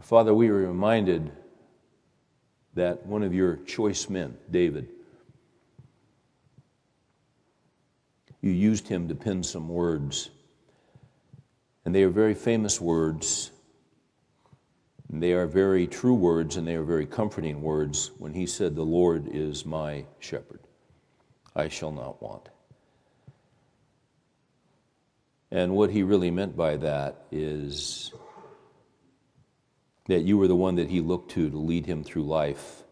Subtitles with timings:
[0.00, 1.30] Father, we are reminded
[2.74, 4.88] that one of your choice men, David,
[8.40, 10.30] you used him to pen some words.
[11.84, 13.50] And they are very famous words.
[15.08, 18.82] They are very true words and they are very comforting words when he said, The
[18.82, 20.60] Lord is my shepherd.
[21.54, 22.48] I shall not want.
[25.50, 28.12] And what he really meant by that is
[30.10, 32.82] that you were the one that he looked to to lead him through life.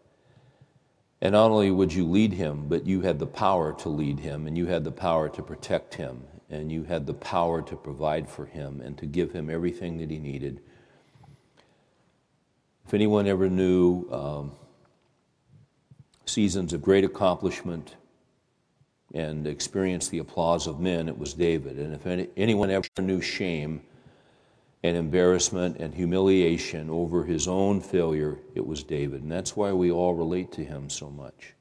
[1.21, 4.47] And not only would you lead him, but you had the power to lead him,
[4.47, 8.29] and you had the power to protect him, and you had the power to provide
[8.29, 10.61] for him and to give him everything that he needed.
[12.87, 14.53] If anyone ever knew um,
[16.25, 17.95] seasons of great accomplishment
[19.13, 21.77] and experienced the applause of men, it was David.
[21.77, 23.81] And if any, anyone ever knew shame,
[24.83, 29.21] and embarrassment and humiliation over his own failure, it was David.
[29.21, 31.53] And that's why we all relate to him so much.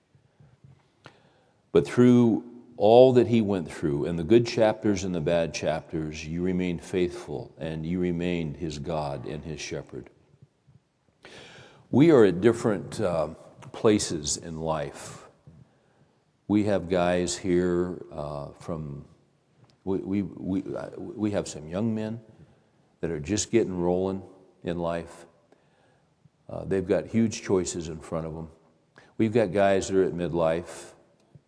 [1.72, 2.44] But through
[2.76, 6.82] all that he went through, and the good chapters and the bad chapters, you remained
[6.82, 10.10] faithful and you remained his God and his shepherd.
[11.90, 13.28] We are at different uh,
[13.72, 15.26] places in life.
[16.46, 19.04] We have guys here uh, from,
[19.84, 22.20] we, we, we, uh, we have some young men
[23.00, 24.22] that are just getting rolling
[24.64, 25.26] in life.
[26.48, 28.48] Uh, they've got huge choices in front of them.
[29.18, 30.92] We've got guys that are at midlife,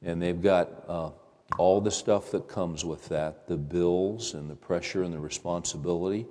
[0.02, 1.10] and they've got uh,
[1.58, 6.26] all the stuff that comes with that the bills and the pressure and the responsibility.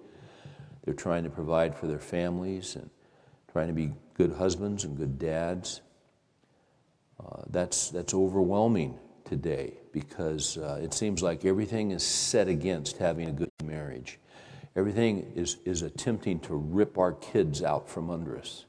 [0.83, 2.89] They're trying to provide for their families and
[3.51, 5.81] trying to be good husbands and good dads.
[7.19, 13.29] Uh, that's, that's overwhelming today because uh, it seems like everything is set against having
[13.29, 14.19] a good marriage.
[14.75, 18.65] Everything is, is attempting to rip our kids out from under us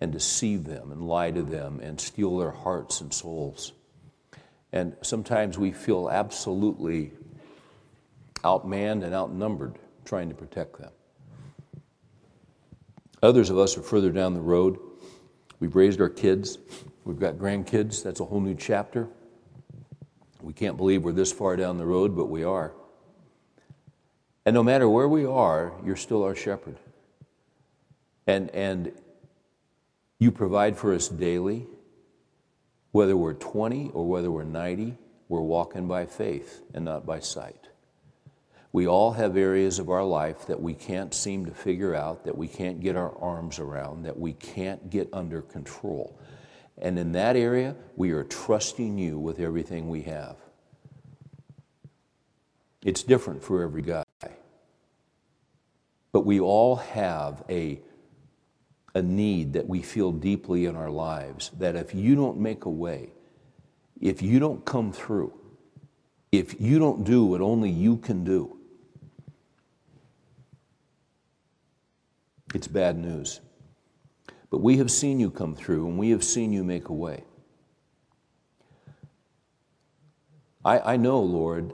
[0.00, 3.72] and deceive them and lie to them and steal their hearts and souls.
[4.72, 7.12] And sometimes we feel absolutely
[8.42, 10.90] outmanned and outnumbered trying to protect them.
[13.22, 14.78] Others of us are further down the road.
[15.58, 16.58] We've raised our kids,
[17.04, 18.02] we've got grandkids.
[18.02, 19.08] That's a whole new chapter.
[20.40, 22.72] We can't believe we're this far down the road, but we are.
[24.46, 26.76] And no matter where we are, you're still our shepherd.
[28.26, 28.92] And, and
[30.18, 31.66] you provide for us daily,
[32.92, 34.96] whether we're 20 or whether we're 90,
[35.28, 37.68] we're walking by faith and not by sight.
[38.72, 42.38] We all have areas of our life that we can't seem to figure out, that
[42.38, 46.18] we can't get our arms around, that we can't get under control.
[46.78, 50.36] And in that area, we are trusting you with everything we have.
[52.82, 54.04] It's different for every guy.
[56.12, 57.80] But we all have a,
[58.94, 62.70] a need that we feel deeply in our lives that if you don't make a
[62.70, 63.10] way,
[64.00, 65.32] if you don't come through,
[66.32, 68.56] if you don't do what only you can do,
[72.54, 73.40] it's bad news.
[74.50, 77.24] But we have seen you come through and we have seen you make a way.
[80.64, 81.72] I, I know, Lord,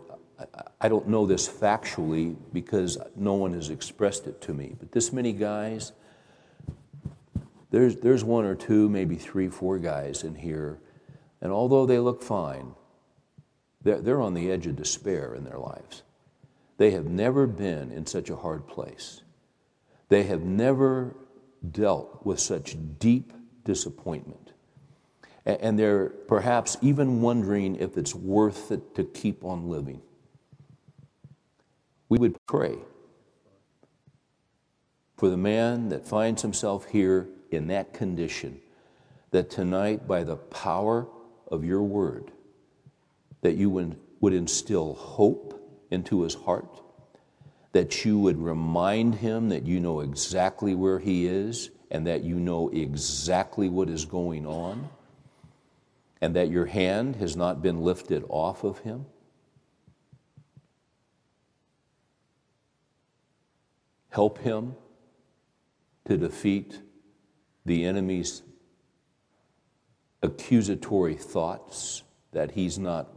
[0.81, 5.13] I don't know this factually because no one has expressed it to me, but this
[5.13, 5.93] many guys,
[7.71, 10.79] there's, there's one or two, maybe three, four guys in here,
[11.41, 12.75] and although they look fine,
[13.83, 16.03] they're, they're on the edge of despair in their lives.
[16.77, 19.23] They have never been in such a hard place.
[20.11, 21.17] They have never
[21.71, 23.33] dealt with such deep
[23.65, 24.53] disappointment.
[25.47, 30.03] And they're perhaps even wondering if it's worth it to keep on living
[32.09, 32.77] we would pray
[35.17, 38.61] for the man that finds himself here in that condition,
[39.31, 41.07] that tonight, by the power
[41.49, 42.31] of your word,
[43.41, 46.81] that you would, instill hope into his heart,
[47.71, 52.35] that you would remind him that you know exactly where he is and that you
[52.35, 54.89] know exactly what is going on,
[56.21, 59.07] and that your hand has not been lifted off of him
[64.17, 64.75] Help him
[66.07, 66.81] to defeat
[67.67, 68.43] the enemy's
[70.23, 72.03] accusatory thoughts
[72.33, 73.11] that he's not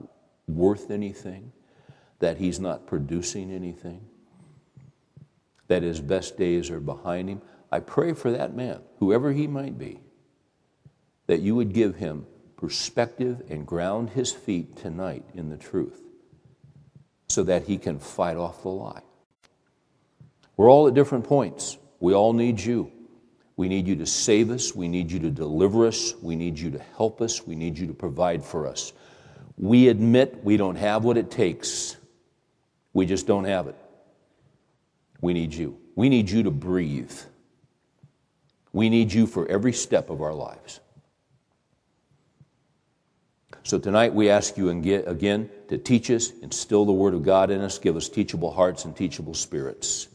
[0.46, 1.54] worth anything,
[2.20, 4.02] that he's not producing anything,
[5.70, 7.42] that his best days are behind him.
[7.72, 10.02] I pray for that man, whoever he might be,
[11.28, 12.26] that you would give him
[12.58, 16.02] perspective and ground his feet tonight in the truth
[17.30, 19.04] so that he can fight off the lie.
[20.60, 21.78] We're all at different points.
[22.02, 22.92] We all need you.
[23.56, 24.76] We need you to save us.
[24.76, 26.14] We need you to deliver us.
[26.22, 27.48] We need you to help us.
[27.48, 28.92] We need you to provide for us.
[29.56, 31.96] We admit we don't have what it takes.
[32.92, 33.76] We just don't have it.
[35.22, 35.78] We need you.
[35.96, 37.18] We need you to breathe.
[38.74, 40.82] We need you for every step of our lives.
[43.64, 47.62] So tonight we ask you again to teach us, instill the Word of God in
[47.62, 50.10] us, give us teachable hearts and teachable spirits,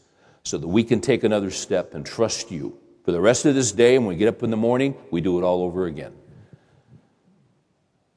[0.45, 2.77] so that we can take another step and trust you.
[3.03, 5.19] For the rest of this day, And when we get up in the morning, we
[5.19, 6.13] do it all over again.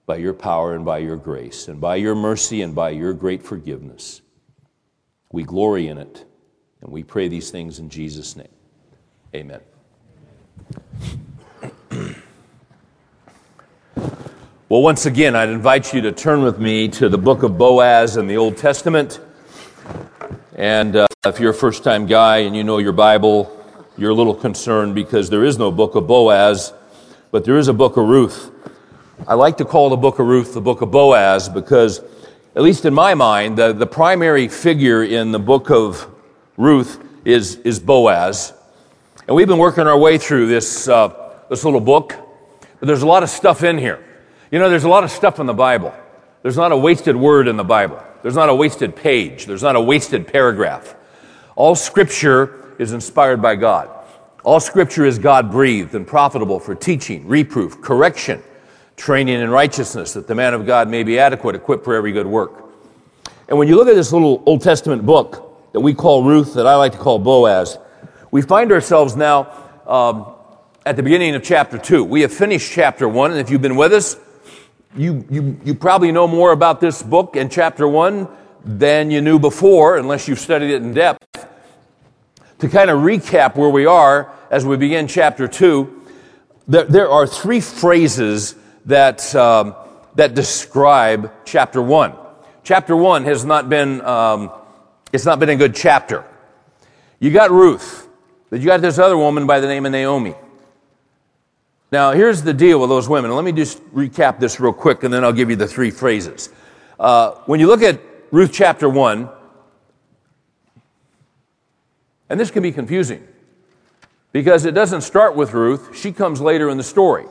[0.07, 3.43] By your power and by your grace, and by your mercy and by your great
[3.43, 4.23] forgiveness.
[5.33, 6.25] We glory in it,
[6.81, 8.49] and we pray these things in Jesus' name.
[9.35, 9.61] Amen.
[14.71, 18.19] Well, once again, I'd invite you to turn with me to the book of Boaz
[18.19, 19.19] in the Old Testament.
[20.59, 23.57] And uh, if you're a first time guy and you know your Bible,
[23.97, 26.73] you're a little concerned because there is no book of Boaz,
[27.31, 28.51] but there is a book of Ruth.
[29.29, 32.01] I like to call the book of Ruth the book of Boaz because,
[32.57, 36.13] at least in my mind, the, the primary figure in the book of
[36.57, 38.53] Ruth is, is Boaz.
[39.29, 42.17] And we've been working our way through this, uh, this little book,
[42.81, 44.05] but there's a lot of stuff in here.
[44.51, 45.95] You know, there's a lot of stuff in the Bible.
[46.43, 48.03] There's not a wasted word in the Bible.
[48.23, 49.47] There's not a wasted page.
[49.47, 50.95] There's not a wasted paragraph.
[51.57, 53.91] All scripture is inspired by God.
[54.45, 58.43] All scripture is God breathed and profitable for teaching, reproof, correction,
[58.97, 62.27] training in righteousness, that the man of God may be adequate, equipped for every good
[62.27, 62.65] work.
[63.49, 66.67] And when you look at this little Old Testament book that we call Ruth, that
[66.67, 67.79] I like to call Boaz,
[68.31, 69.53] we find ourselves now
[69.87, 70.35] um,
[70.87, 72.05] at the beginning of chapter 2.
[72.05, 74.17] We have finished chapter 1, and if you've been with us,
[74.97, 78.29] you, you, you probably know more about this book in chapter 1
[78.65, 81.47] than you knew before, unless you've studied it in depth.
[82.59, 86.07] To kind of recap where we are as we begin chapter 2,
[86.67, 88.57] there, there are three phrases
[88.87, 89.75] that, um,
[90.17, 92.15] that describe chapter 1.
[92.65, 94.51] Chapter 1 has not been, um,
[95.13, 96.25] it's not been a good chapter.
[97.21, 98.09] You got Ruth,
[98.51, 100.35] but you got this other woman by the name of Naomi.
[101.91, 103.35] Now, here's the deal with those women.
[103.35, 106.51] Let me just recap this real quick, and then I'll give you the three phrases.
[107.01, 107.99] Uh, when you look at
[108.31, 109.29] Ruth chapter 1,
[112.29, 113.27] and this can be confusing
[114.33, 117.25] because it doesn't start with Ruth, she comes later in the story.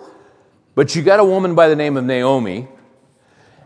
[0.74, 2.68] But you got a woman by the name of Naomi,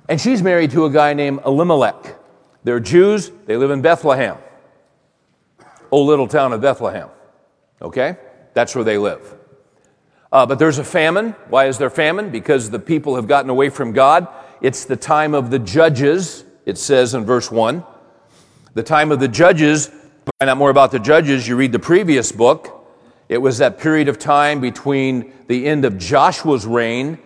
[0.09, 2.17] and she's married to a guy named Elimelech.
[2.65, 4.37] They're Jews, they live in Bethlehem,
[5.89, 7.07] old little town of Bethlehem.
[7.81, 8.17] Okay?
[8.53, 9.37] That's where they live.
[10.31, 11.35] Uh, but there's a famine.
[11.49, 12.29] Why is there famine?
[12.29, 14.27] Because the people have gotten away from God.
[14.61, 17.83] It's the time of the judges, it says in verse 1.
[18.73, 19.87] The time of the judges,
[20.39, 22.77] find out more about the judges, you read the previous book.
[23.27, 27.17] It was that period of time between the end of Joshua's reign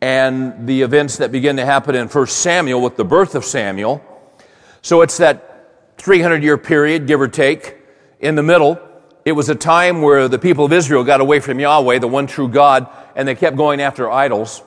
[0.00, 4.02] and the events that begin to happen in 1 Samuel with the birth of Samuel.
[4.80, 7.76] So it's that 300 year period, give or take,
[8.20, 8.78] in the middle.
[9.26, 12.28] It was a time where the people of Israel got away from Yahweh, the one
[12.28, 14.62] true God, and they kept going after idols.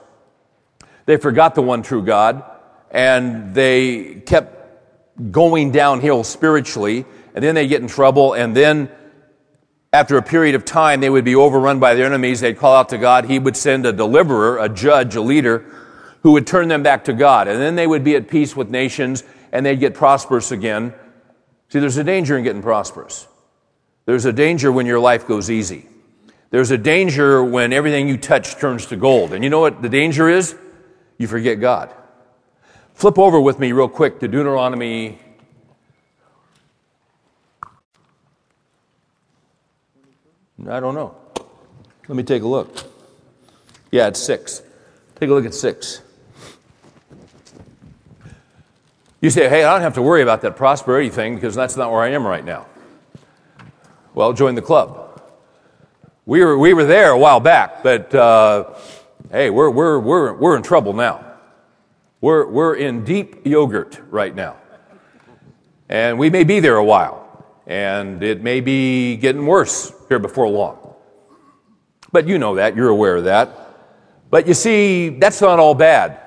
[1.06, 2.44] They forgot the one true God,
[2.92, 8.92] and they kept going downhill spiritually, and then they get in trouble, and then
[9.94, 12.42] after a period of time, they would be overrun by their enemies.
[12.42, 13.26] They'd call out to God.
[13.26, 15.66] He would send a deliverer, a judge, a leader,
[16.22, 17.48] who would turn them back to God.
[17.48, 20.94] And then they would be at peace with nations and they'd get prosperous again.
[21.70, 23.26] See, there's a danger in getting prosperous.
[24.10, 25.86] There's a danger when your life goes easy.
[26.50, 29.34] There's a danger when everything you touch turns to gold.
[29.34, 30.56] And you know what the danger is?
[31.20, 31.94] You forget God.
[32.96, 35.20] Flip over with me real quick to Deuteronomy.
[40.68, 41.16] I don't know.
[42.08, 42.76] Let me take a look.
[43.92, 44.64] Yeah, it's six.
[45.20, 46.02] Take a look at six.
[49.22, 51.92] You say, hey, I don't have to worry about that prosperity thing because that's not
[51.92, 52.66] where I am right now.
[54.20, 55.22] Well, join the club.
[56.26, 58.74] We were, we were there a while back, but uh,
[59.32, 61.24] hey, we're, we're, we're, we're in trouble now.
[62.20, 64.58] We're, we're in deep yogurt right now.
[65.88, 70.50] And we may be there a while, and it may be getting worse here before
[70.50, 70.96] long.
[72.12, 73.58] But you know that, you're aware of that.
[74.30, 76.20] But you see, that's not all bad.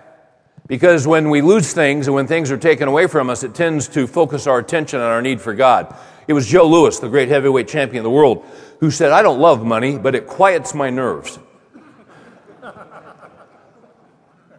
[0.66, 3.88] Because when we lose things and when things are taken away from us, it tends
[3.88, 5.95] to focus our attention on our need for God.
[6.28, 8.45] It was Joe Louis, the great heavyweight champion of the world,
[8.81, 11.38] who said, I don't love money, but it quiets my nerves.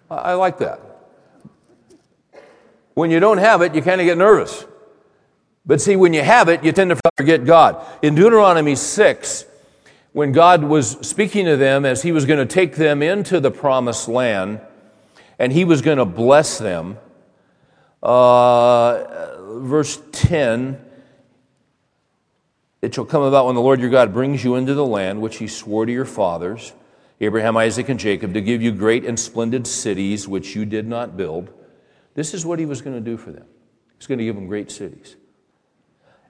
[0.09, 0.79] I like that.
[2.93, 4.65] When you don't have it, you kind of get nervous.
[5.65, 7.83] But see, when you have it, you tend to forget God.
[8.03, 9.45] In Deuteronomy 6,
[10.11, 13.49] when God was speaking to them as He was going to take them into the
[13.49, 14.61] promised land
[15.39, 16.97] and He was going to bless them.
[18.01, 20.83] Uh, verse 10
[22.81, 25.37] It shall come about when the Lord your God brings you into the land which
[25.37, 26.73] He swore to your fathers,
[27.21, 31.15] Abraham, Isaac, and Jacob, to give you great and splendid cities which you did not
[31.15, 31.51] build.
[32.13, 33.45] This is what He was going to do for them.
[33.97, 35.15] He's going to give them great cities.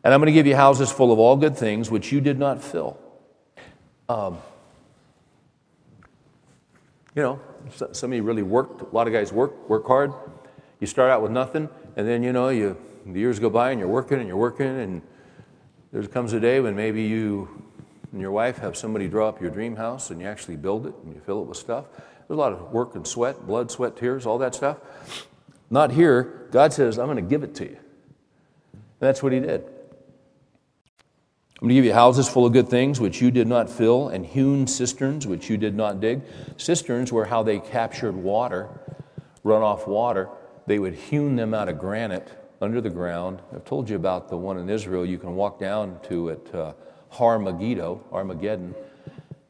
[0.03, 2.37] And I'm going to give you houses full of all good things which you did
[2.37, 2.99] not fill.
[4.09, 4.37] Um,
[7.15, 7.39] you know,
[7.91, 8.81] some of you really worked.
[8.81, 10.13] A lot of guys work, work hard.
[10.79, 13.79] You start out with nothing, and then you know, you the years go by, and
[13.79, 15.01] you're working and you're working, and
[15.91, 17.47] there comes a day when maybe you
[18.11, 20.93] and your wife have somebody draw up your dream house, and you actually build it
[21.03, 21.85] and you fill it with stuff.
[22.27, 24.77] There's a lot of work and sweat, blood, sweat, tears, all that stuff.
[25.69, 26.47] Not here.
[26.51, 27.77] God says, "I'm going to give it to you."
[28.71, 29.65] And that's what He did.
[31.63, 34.09] I'm going to give you houses full of good things which you did not fill,
[34.09, 36.21] and hewn cisterns which you did not dig.
[36.57, 38.67] Cisterns were how they captured water,
[39.45, 40.27] runoff water.
[40.67, 42.29] They would hewn them out of granite
[42.59, 43.39] under the ground.
[43.55, 46.73] I've told you about the one in Israel you can walk down to it, uh,
[47.07, 48.75] Har Megiddo, Armageddon.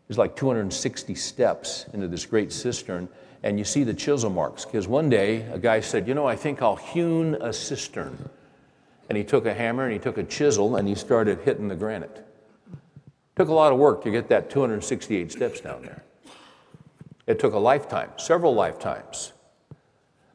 [0.07, 3.09] There's like 260 steps into this great cistern,
[3.41, 4.65] and you see the chisel marks.
[4.65, 8.29] Because one day a guy said, You know, I think I'll hewn a cistern.
[9.13, 11.75] And he took a hammer and he took a chisel and he started hitting the
[11.75, 12.25] granite.
[13.35, 16.03] Took a lot of work to get that 268 steps down there.
[17.27, 19.33] It took a lifetime, several lifetimes.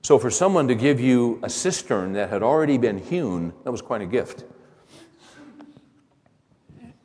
[0.02, 3.82] So, for someone to give you a cistern that had already been hewn, that was
[3.82, 4.44] quite a gift.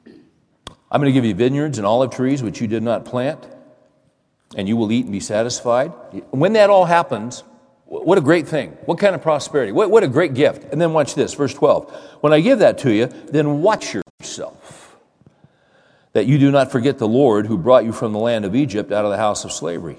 [0.05, 3.47] I'm going to give you vineyards and olive trees which you did not plant,
[4.55, 5.87] and you will eat and be satisfied.
[6.29, 7.43] When that all happens,
[8.01, 8.71] what a great thing.
[8.85, 9.71] What kind of prosperity.
[9.71, 10.71] What, what a great gift.
[10.71, 11.91] And then watch this, verse 12.
[12.21, 14.97] When I give that to you, then watch yourself,
[16.13, 18.91] that you do not forget the Lord who brought you from the land of Egypt
[18.91, 19.97] out of the house of slavery.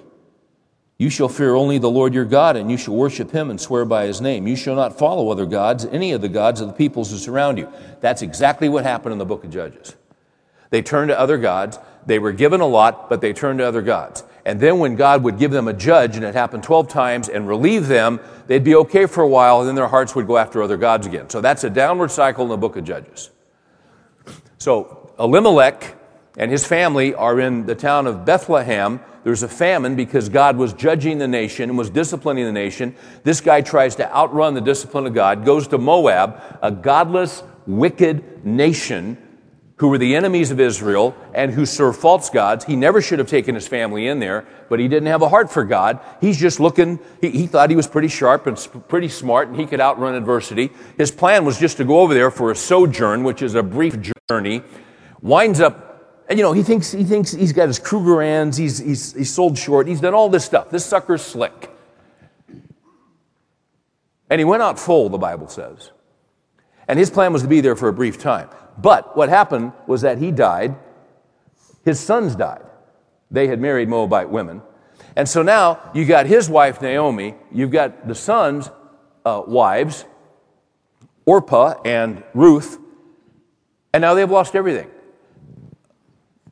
[0.96, 3.84] You shall fear only the Lord your God, and you shall worship him and swear
[3.84, 4.46] by his name.
[4.46, 7.58] You shall not follow other gods, any of the gods of the peoples who surround
[7.58, 7.68] you.
[8.00, 9.96] That's exactly what happened in the book of Judges.
[10.70, 11.78] They turned to other gods.
[12.06, 14.24] They were given a lot, but they turned to other gods.
[14.44, 17.48] And then when God would give them a judge, and it happened 12 times, and
[17.48, 20.62] relieve them, they'd be okay for a while, and then their hearts would go after
[20.62, 21.30] other gods again.
[21.30, 23.30] So that's a downward cycle in the book of Judges.
[24.58, 25.96] So Elimelech
[26.36, 29.00] and his family are in the town of Bethlehem.
[29.22, 32.94] There's a famine because God was judging the nation and was disciplining the nation.
[33.22, 38.44] This guy tries to outrun the discipline of God, goes to Moab, a godless, wicked
[38.44, 39.16] nation
[39.76, 42.64] who were the enemies of Israel and who served false gods.
[42.64, 45.50] He never should have taken his family in there, but he didn't have a heart
[45.50, 45.98] for God.
[46.20, 48.56] He's just looking, he, he thought he was pretty sharp and
[48.88, 50.70] pretty smart and he could outrun adversity.
[50.96, 53.96] His plan was just to go over there for a sojourn, which is a brief
[54.28, 54.62] journey.
[55.20, 59.12] Winds up, and you know, he thinks, he thinks he's got his Krugerrands, he's, he's,
[59.12, 60.70] he's sold short, he's done all this stuff.
[60.70, 61.70] This sucker's slick.
[64.30, 65.90] And he went out full, the Bible says.
[66.86, 68.48] And his plan was to be there for a brief time.
[68.78, 70.76] But what happened was that he died,
[71.84, 72.64] his sons died.
[73.30, 74.62] They had married Moabite women.
[75.16, 78.70] And so now you got his wife, Naomi, you've got the sons'
[79.24, 80.04] uh, wives,
[81.24, 82.78] Orpah and Ruth,
[83.92, 84.90] and now they've lost everything.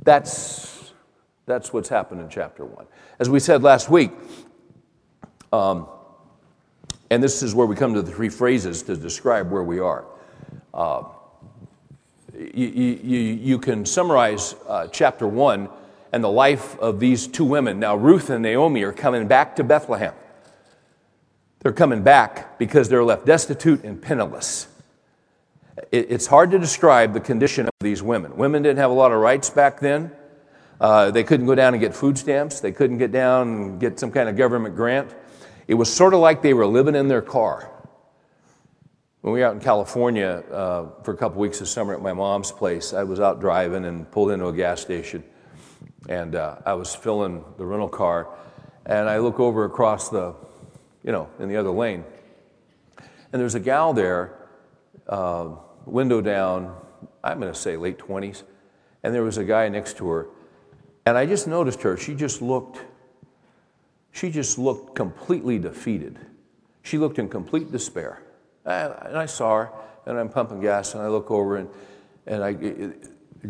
[0.04, 0.92] That's,
[1.46, 2.86] that's what's happened in chapter 1.
[3.18, 4.12] As we said last week,
[5.52, 5.88] um,
[7.10, 10.06] and this is where we come to the three phrases to describe where we are.
[10.72, 11.02] Uh,
[12.54, 12.66] you,
[13.02, 15.68] you, you can summarize uh, chapter 1
[16.12, 17.80] and the life of these two women.
[17.80, 20.14] Now, Ruth and Naomi are coming back to Bethlehem.
[21.60, 24.66] They're coming back because they're left destitute and penniless.
[25.90, 28.36] it's hard to describe the condition of these women.
[28.36, 30.12] Women didn't have a lot of rights back then.
[30.80, 32.60] Uh, they couldn't go down and get food stamps.
[32.60, 35.14] They couldn't get down and get some kind of government grant.
[35.68, 37.70] It was sort of like they were living in their car.
[39.22, 42.12] When we were out in California uh, for a couple weeks this summer at my
[42.12, 45.22] mom's place, I was out driving and pulled into a gas station.
[46.08, 48.34] And uh, I was filling the rental car.
[48.84, 50.34] And I look over across the,
[51.04, 52.02] you know, in the other lane.
[53.32, 54.48] And there's a gal there,
[55.06, 55.50] uh,
[55.86, 56.76] window down,
[57.22, 58.42] I'm going to say late 20s.
[59.04, 60.26] And there was a guy next to her.
[61.06, 61.96] And I just noticed her.
[61.96, 62.80] She just looked,
[64.10, 66.18] she just looked completely defeated.
[66.82, 68.20] She looked in complete despair.
[68.64, 69.70] And I saw her,
[70.06, 71.68] and I'm pumping gas, and I look over, and,
[72.26, 72.54] and I,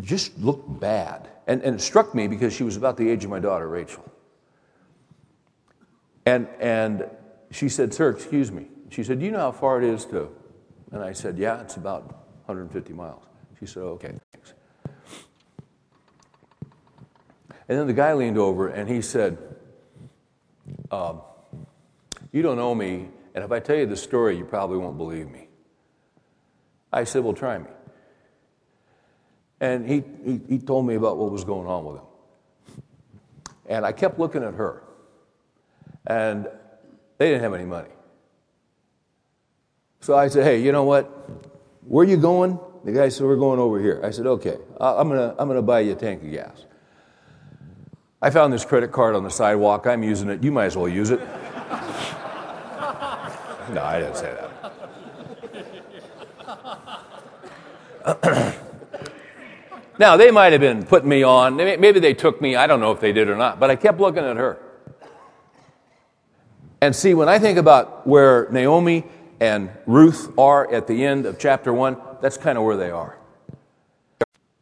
[0.01, 1.29] just looked bad.
[1.47, 4.03] And, and it struck me because she was about the age of my daughter, Rachel.
[6.25, 7.05] And, and
[7.51, 8.67] she said, Sir, excuse me.
[8.89, 10.29] She said, Do you know how far it is to?
[10.91, 12.03] And I said, Yeah, it's about
[12.45, 13.23] 150 miles.
[13.59, 14.53] She said, Okay, thanks.
[17.67, 19.37] And then the guy leaned over and he said,
[20.91, 21.21] um,
[22.31, 25.29] You don't know me, and if I tell you the story, you probably won't believe
[25.29, 25.47] me.
[26.91, 27.69] I said, Well, try me.
[29.59, 32.83] And he, he, he told me about what was going on with him.
[33.67, 34.83] And I kept looking at her.
[36.05, 36.47] And
[37.17, 37.89] they didn't have any money.
[40.01, 41.05] So I said, Hey, you know what?
[41.87, 42.59] Where are you going?
[42.83, 43.99] The guy said, We're going over here.
[44.03, 46.65] I said, Okay, I'm going to I'm going to buy you a tank of gas.
[48.21, 49.87] I found this credit card on the sidewalk.
[49.87, 50.43] I'm using it.
[50.43, 51.19] You might as well use it.
[53.73, 54.49] no, I didn't say that.
[59.99, 61.55] now, they might have been putting me on.
[61.55, 62.55] Maybe they took me.
[62.55, 63.59] I don't know if they did or not.
[63.59, 64.59] But I kept looking at her.
[66.81, 69.05] And see, when I think about where Naomi
[69.39, 73.17] and Ruth are at the end of chapter one, that's kind of where they are.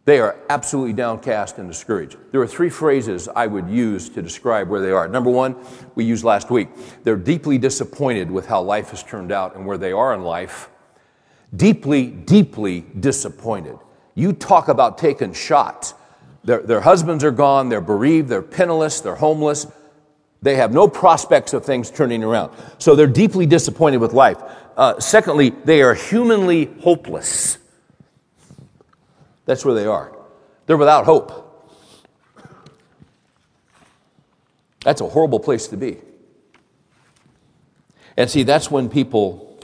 [0.06, 2.18] They are absolutely downcast and discouraged.
[2.32, 5.08] There are three phrases I would use to describe where they are.
[5.08, 5.56] Number one,
[5.94, 6.70] we used last week.
[7.04, 10.70] They're deeply disappointed with how life has turned out and where they are in life.
[11.56, 13.78] Deeply, deeply disappointed.
[14.16, 15.94] You talk about taking shots.
[16.44, 19.68] Their, their husbands are gone, they're bereaved, they're penniless, they're homeless.
[20.42, 22.52] They have no prospects of things turning around.
[22.80, 24.42] So they're deeply disappointed with life.
[24.76, 27.60] Uh, secondly, they are humanly hopeless.
[29.52, 30.18] That's where they are.
[30.66, 31.68] They're without hope.
[34.86, 35.98] That's a horrible place to be.
[38.16, 39.60] And see, that's when people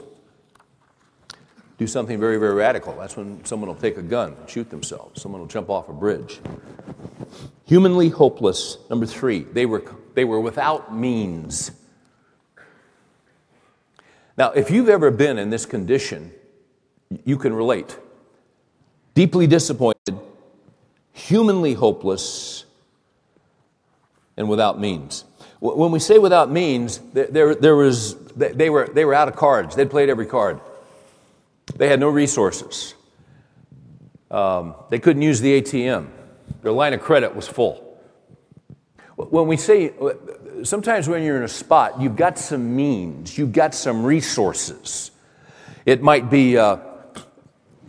[1.78, 2.94] do something very, very radical.
[2.98, 5.22] That's when someone will take a gun and shoot themselves.
[5.22, 6.38] Someone will jump off a bridge.
[7.64, 8.76] Humanly hopeless.
[8.90, 11.70] Number three, they were, they were without means.
[14.36, 16.32] Now, if you've ever been in this condition,
[17.24, 17.96] you can relate.
[19.18, 20.16] Deeply disappointed,
[21.12, 22.64] humanly hopeless,
[24.36, 25.24] and without means.
[25.58, 29.74] When we say without means, there, there was, they, were, they were out of cards.
[29.74, 30.60] They'd played every card.
[31.74, 32.94] They had no resources.
[34.30, 36.06] Um, they couldn't use the ATM.
[36.62, 38.00] Their line of credit was full.
[39.16, 39.94] When we say
[40.62, 45.10] sometimes when you're in a spot, you've got some means, you've got some resources.
[45.86, 46.76] It might be, uh,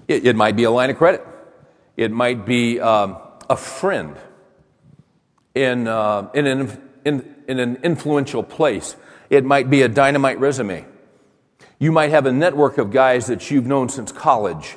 [0.10, 1.26] it, it, might be a line of credit.
[1.96, 3.18] It might be um,
[3.50, 4.18] a friend
[5.54, 8.96] in, uh, in, an, in, in an influential place.
[9.30, 10.86] It might be a dynamite resume.
[11.78, 14.76] You might have a network of guys that you've known since college.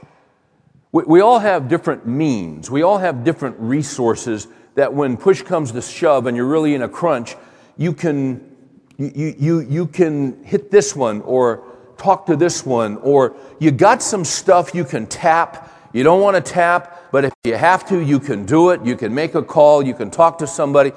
[0.93, 2.71] We, we all have different means.
[2.71, 6.83] We all have different resources that when push comes to shove and you're really in
[6.83, 7.37] a crunch,
[7.79, 8.55] you can,
[8.99, 11.72] you, you, you can hit this one or
[12.03, 15.71] talk to this one, or you got some stuff you can tap.
[15.93, 18.85] You don't want to tap, but if you have to, you can do it.
[18.85, 20.93] You can make a call, you can talk to somebody.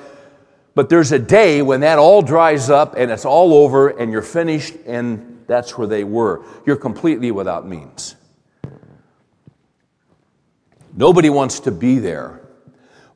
[0.74, 4.22] But there's a day when that all dries up and it's all over and you're
[4.22, 6.44] finished, and that's where they were.
[6.65, 8.15] You're completely without means.
[10.98, 12.46] Nobody wants to be there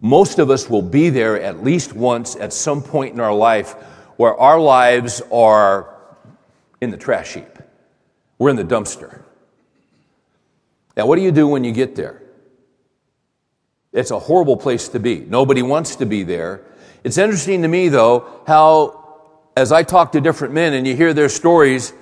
[0.01, 3.73] most of us will be there at least once at some point in our life
[4.15, 5.95] where our lives are
[6.79, 7.58] in the trash heap.
[8.39, 9.21] We're in the dumpster.
[10.97, 12.23] Now, what do you do when you get there?
[13.93, 15.19] It's a horrible place to be.
[15.19, 16.61] Nobody wants to be there.
[17.03, 18.99] It's interesting to me, though, how
[19.55, 21.93] as I talk to different men and you hear their stories,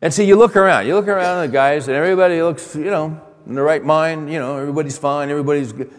[0.00, 2.84] and see, you look around, you look around at the guys, and everybody looks, you
[2.84, 5.90] know, in the right mind, you know, everybody's fine, everybody's good.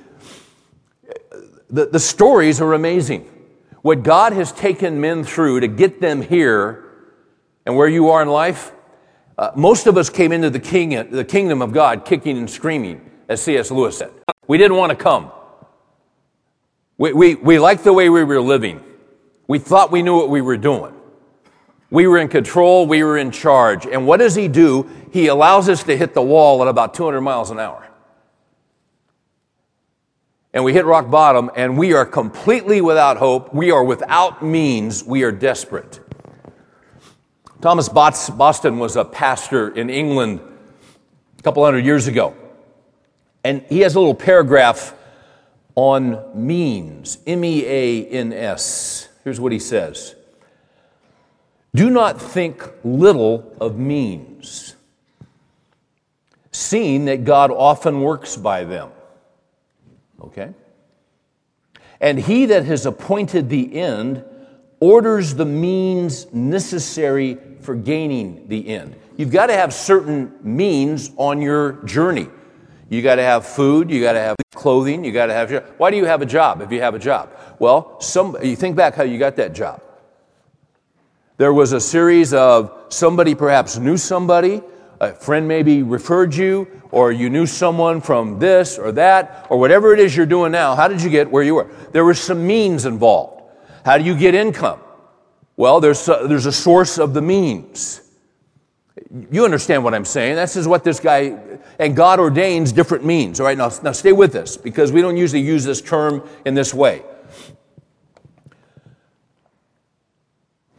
[1.69, 3.29] The, the stories are amazing.
[3.81, 6.83] What God has taken men through to get them here
[7.65, 8.71] and where you are in life,
[9.39, 13.09] uh, most of us came into the, king, the kingdom of God kicking and screaming,
[13.27, 13.71] as C.S.
[13.71, 14.11] Lewis said.
[14.47, 15.31] We didn't want to come.
[16.97, 18.83] We, we, we liked the way we were living.
[19.47, 20.93] We thought we knew what we were doing.
[21.89, 23.87] We were in control, we were in charge.
[23.87, 24.87] And what does he do?
[25.11, 27.89] He allows us to hit the wall at about 200 miles an hour
[30.53, 33.53] and we hit rock bottom and we are completely without hope.
[33.53, 35.03] We are without means.
[35.03, 35.99] We are desperate.
[37.61, 40.39] Thomas Boston was a pastor in England
[41.37, 42.33] a couple hundred years ago.
[43.43, 44.93] And he has a little paragraph
[45.75, 49.09] on means M E A N S.
[49.23, 50.15] Here's what he says
[51.73, 54.75] Do not think little of means,
[56.51, 58.89] seeing that God often works by them.
[60.21, 60.53] Okay?
[61.99, 64.23] And he that has appointed the end
[64.79, 68.95] orders the means necessary for gaining the end.
[69.17, 72.29] You've got to have certain means on your journey.
[72.89, 75.51] You got to have food, you got to have clothing, you got to have.
[75.77, 77.29] Why do you have a job if you have a job?
[77.59, 79.81] Well, some, you think back how you got that job.
[81.37, 84.61] There was a series of somebody perhaps knew somebody,
[84.99, 89.93] a friend maybe referred you, or you knew someone from this or that, or whatever
[89.93, 90.75] it is you're doing now.
[90.75, 91.69] How did you get where you were?
[91.91, 93.41] There were some means involved.
[93.85, 94.81] How do you get income?
[95.59, 97.99] Well, there's a, there's a source of the means.
[99.29, 100.37] You understand what I'm saying.
[100.37, 101.37] This is what this guy,
[101.77, 103.41] and God ordains different means.
[103.41, 106.53] All right, now, now stay with this because we don't usually use this term in
[106.53, 107.03] this way.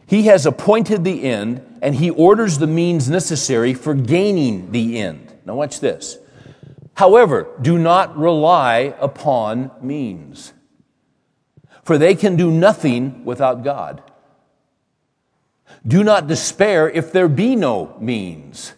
[0.07, 5.31] He has appointed the end, and he orders the means necessary for gaining the end.
[5.45, 6.17] Now, watch this.
[6.95, 10.53] However, do not rely upon means,
[11.83, 14.01] for they can do nothing without God.
[15.85, 18.73] Do not despair if there be no means,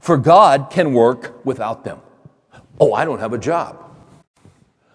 [0.00, 2.00] for God can work without them.
[2.78, 3.84] Oh, I don't have a job.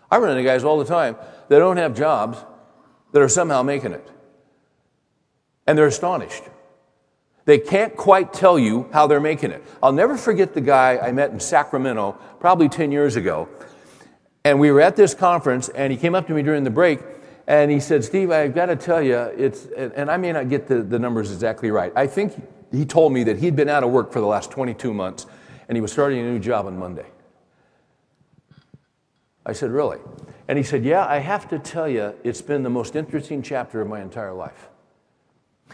[0.09, 1.15] I run into guys all the time
[1.49, 2.43] that don't have jobs
[3.11, 4.09] that are somehow making it.
[5.67, 6.43] And they're astonished.
[7.45, 9.63] They can't quite tell you how they're making it.
[9.83, 13.47] I'll never forget the guy I met in Sacramento probably 10 years ago.
[14.43, 16.99] And we were at this conference, and he came up to me during the break,
[17.47, 20.67] and he said, Steve, I've got to tell you, it's, and I may not get
[20.67, 21.93] the, the numbers exactly right.
[21.95, 22.33] I think
[22.71, 25.27] he told me that he'd been out of work for the last 22 months,
[25.69, 27.05] and he was starting a new job on Monday.
[29.45, 29.99] I said, Really?
[30.47, 33.79] And he said, Yeah, I have to tell you, it's been the most interesting chapter
[33.79, 34.69] of my entire life.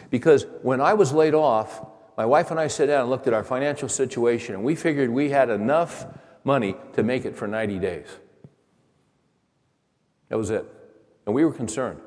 [0.09, 1.85] Because when I was laid off,
[2.17, 5.09] my wife and I sat down and looked at our financial situation, and we figured
[5.09, 6.05] we had enough
[6.43, 8.07] money to make it for 90 days.
[10.27, 10.65] That was it.
[11.25, 11.99] And we were concerned.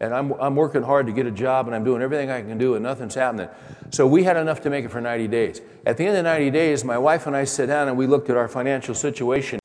[0.00, 2.56] And I'm, I'm working hard to get a job, and I'm doing everything I can
[2.56, 3.48] do, and nothing's happening.
[3.90, 5.60] So we had enough to make it for 90 days.
[5.84, 8.30] At the end of 90 days, my wife and I sat down and we looked
[8.30, 9.60] at our financial situation,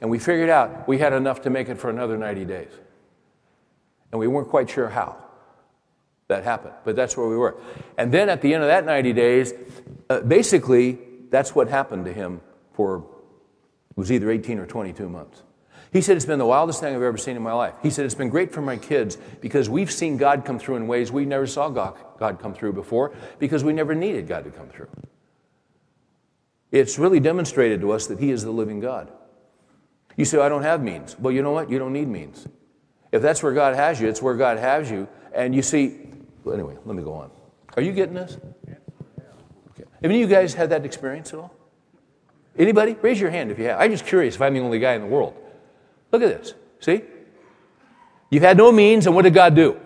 [0.00, 2.70] and we figured out we had enough to make it for another 90 days.
[4.12, 5.16] And we weren't quite sure how
[6.28, 7.56] that happened, but that's where we were.
[7.98, 9.52] And then at the end of that 90 days,
[10.08, 10.98] uh, basically,
[11.30, 12.40] that's what happened to him
[12.74, 12.98] for,
[13.90, 15.42] it was either 18 or 22 months.
[15.92, 17.74] He said, It's been the wildest thing I've ever seen in my life.
[17.82, 20.86] He said, It's been great for my kids because we've seen God come through in
[20.86, 24.68] ways we never saw God, come through before because we never needed God to come
[24.68, 24.88] through.
[26.70, 29.10] It's really demonstrated to us that He is the living God.
[30.16, 31.18] You say, I don't have means.
[31.18, 31.70] Well, you know what?
[31.70, 32.46] You don't need means.
[33.10, 35.08] If that's where God has you, it's where God has you.
[35.32, 35.98] And you see,
[36.44, 37.30] well, anyway, let me go on.
[37.76, 38.36] Are you getting this?
[39.70, 39.84] Okay.
[40.02, 41.54] Have any of you guys had that experience at all?
[42.56, 42.96] Anybody?
[43.00, 43.80] Raise your hand if you have.
[43.80, 45.34] I'm just curious if I'm the only guy in the world.
[46.12, 46.54] Look at this.
[46.80, 47.02] See?
[48.30, 49.78] You've had no means, and what did God do?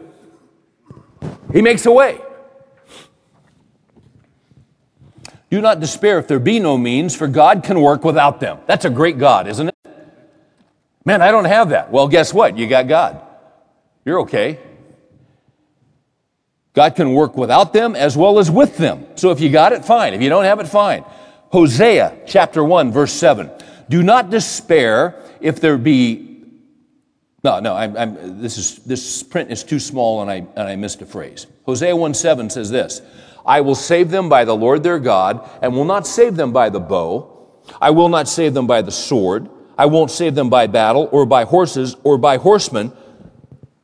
[1.53, 2.21] He makes a way.
[5.51, 8.59] Do not despair if there be no means, for God can work without them.
[8.67, 9.77] That's a great God, isn't it?
[11.05, 11.93] Man, I don't have that.
[11.93, 12.59] Well, guess what?
[12.59, 13.21] You got God.
[14.05, 14.59] You're okay.
[16.73, 19.07] God can work without them as well as with them.
[19.15, 20.13] So if you got it, fine.
[20.13, 21.05] If you don't have it, fine.
[21.53, 23.51] Hosea chapter 1, verse 7.
[23.89, 26.30] Do not despair if there be.
[27.44, 30.76] No, no, I'm, I'm, this, is, this print is too small and I, and I
[30.76, 31.46] missed a phrase.
[31.66, 33.02] Hosea 1 7 says this
[33.44, 36.70] I will save them by the Lord their God, and will not save them by
[36.70, 37.30] the bow.
[37.80, 39.48] I will not save them by the sword.
[39.76, 42.92] I won't save them by battle, or by horses, or by horsemen,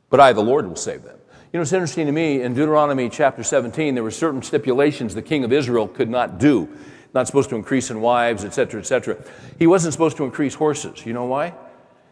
[0.09, 1.19] but I, the Lord, will save them.
[1.53, 5.23] You know, it's interesting to me, in Deuteronomy chapter 17, there were certain stipulations the
[5.23, 6.69] king of Israel could not do.
[7.13, 9.17] Not supposed to increase in wives, etc., etc.
[9.59, 11.05] He wasn't supposed to increase horses.
[11.05, 11.55] You know why?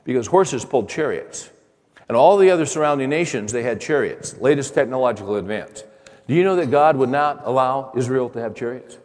[0.04, 1.50] Because horses pulled chariots.
[2.08, 5.84] And all the other surrounding nations, they had chariots, latest technological advance.
[6.26, 8.98] Do you know that God would not allow Israel to have chariots?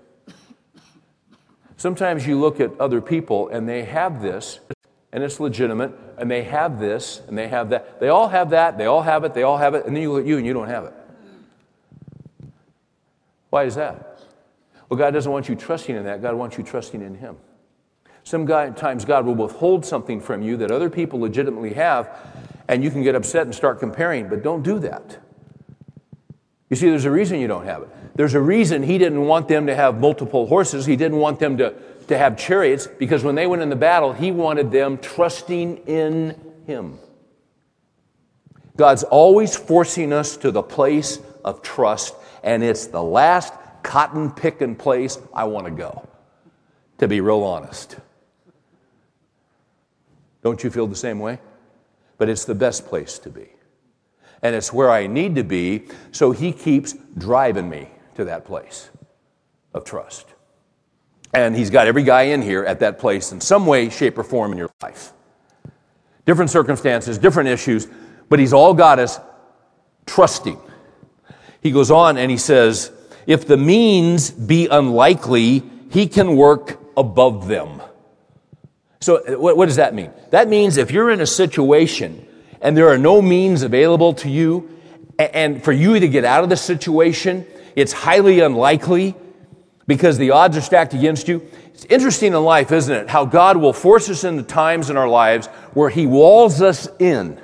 [1.78, 4.60] Sometimes you look at other people and they have this,
[5.12, 8.00] and it's legitimate, and they have this, and they have that.
[8.00, 10.12] They all have that, they all have it, they all have it, and then you
[10.14, 10.94] look at you and you don't have it.
[13.50, 14.13] Why is that?
[14.96, 17.38] God doesn't want you trusting in that, God wants you trusting in Him.
[18.24, 22.10] Sometimes God will withhold something from you that other people legitimately have,
[22.68, 25.20] and you can get upset and start comparing, but don't do that.
[26.70, 27.90] You see, there's a reason you don't have it.
[28.16, 31.58] There's a reason He didn't want them to have multiple horses, He didn't want them
[31.58, 31.74] to
[32.08, 36.40] to have chariots because when they went in the battle, he wanted them trusting in
[36.66, 37.00] him.
[38.76, 43.54] God's always forcing us to the place of trust, and it's the last
[43.84, 46.08] cotton picking place I want to go,
[47.00, 47.98] to be real honest.
[50.42, 51.40] Don't you feel the same way?
[52.18, 53.50] But it's the best place to be.
[54.42, 58.90] And it's where I need to be, so he keeps driving me to that place
[59.74, 60.28] of trust.
[61.34, 64.24] And He's got every guy in here at that place in some way, shape, or
[64.24, 65.14] form in your life.
[66.26, 67.88] Different circumstances, different issues,
[68.30, 69.20] but He's all got us
[70.06, 70.60] trusting.
[71.62, 72.92] He goes on and he says,
[73.28, 77.82] if the means be unlikely, He can work above them.
[79.02, 80.12] So, what, what does that mean?
[80.32, 82.26] That means if you're in a situation
[82.62, 84.70] and there are no means available to you,
[85.20, 89.16] and for you to get out of the situation, it's highly unlikely
[89.86, 91.46] because the odds are stacked against you.
[91.74, 93.10] It's interesting in life, isn't it?
[93.10, 97.40] How God will force us into times in our lives where He walls us in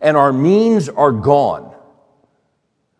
[0.00, 1.74] and our means are gone.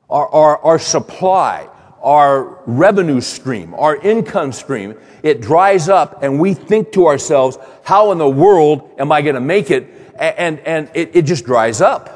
[0.09, 1.69] Our, our, our supply,
[2.07, 8.13] our revenue stream, our income stream, it dries up and we think to ourselves, how
[8.13, 9.89] in the world am I going to make it?
[10.17, 12.13] And, and it, it just dries up.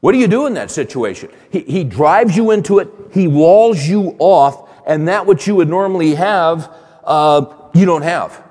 [0.00, 1.30] What do you do in that situation?
[1.50, 5.68] He, he drives you into it, he walls you off, and that which you would
[5.68, 6.70] normally have,
[7.04, 8.42] uh, you don't have.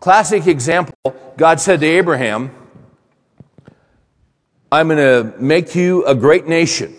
[0.00, 0.94] Classic example
[1.36, 2.50] God said to Abraham,
[4.72, 6.96] I'm going to make you a great nation.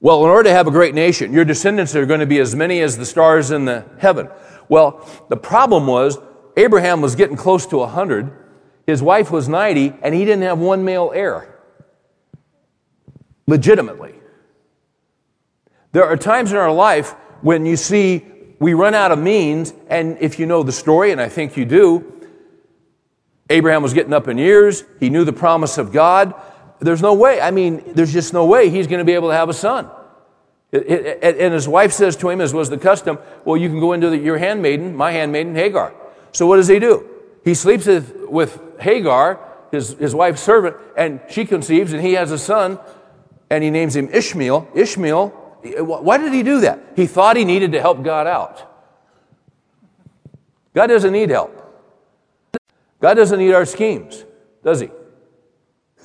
[0.00, 2.54] Well, in order to have a great nation, your descendants are going to be as
[2.54, 4.28] many as the stars in the heaven.
[4.68, 6.18] Well, the problem was
[6.56, 8.30] Abraham was getting close to 100,
[8.86, 11.60] his wife was 90, and he didn't have one male heir.
[13.46, 14.14] Legitimately.
[15.92, 18.24] There are times in our life when you see
[18.58, 21.64] we run out of means, and if you know the story, and I think you
[21.64, 22.12] do,
[23.48, 26.34] Abraham was getting up in years, he knew the promise of God,
[26.80, 27.40] there's no way.
[27.40, 29.90] I mean, there's just no way he's going to be able to have a son.
[30.72, 30.90] It,
[31.22, 33.92] it, and his wife says to him, as was the custom, Well, you can go
[33.92, 35.94] into the, your handmaiden, my handmaiden, Hagar.
[36.32, 37.08] So what does he do?
[37.44, 42.32] He sleeps with, with Hagar, his, his wife's servant, and she conceives, and he has
[42.32, 42.78] a son,
[43.48, 44.68] and he names him Ishmael.
[44.74, 45.28] Ishmael,
[45.80, 46.80] why did he do that?
[46.96, 48.72] He thought he needed to help God out.
[50.74, 51.62] God doesn't need help.
[53.00, 54.24] God doesn't need our schemes,
[54.62, 54.90] does he?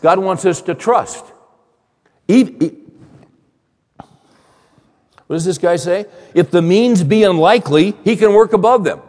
[0.02, 1.24] God wants us to trust.
[2.28, 2.58] what
[5.30, 6.06] does this guy say?
[6.34, 9.02] If the means be unlikely, he can work above them.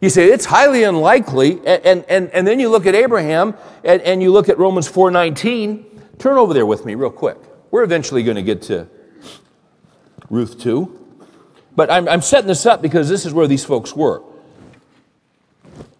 [0.00, 4.22] You say it's highly unlikely, and, and, and, then you look at Abraham and, and
[4.22, 6.18] you look at Romans 4.19.
[6.18, 7.36] Turn over there with me real quick.
[7.72, 8.86] We're eventually going to get to
[10.30, 10.94] Ruth 2.
[11.74, 14.22] But I'm, I'm setting this up because this is where these folks were.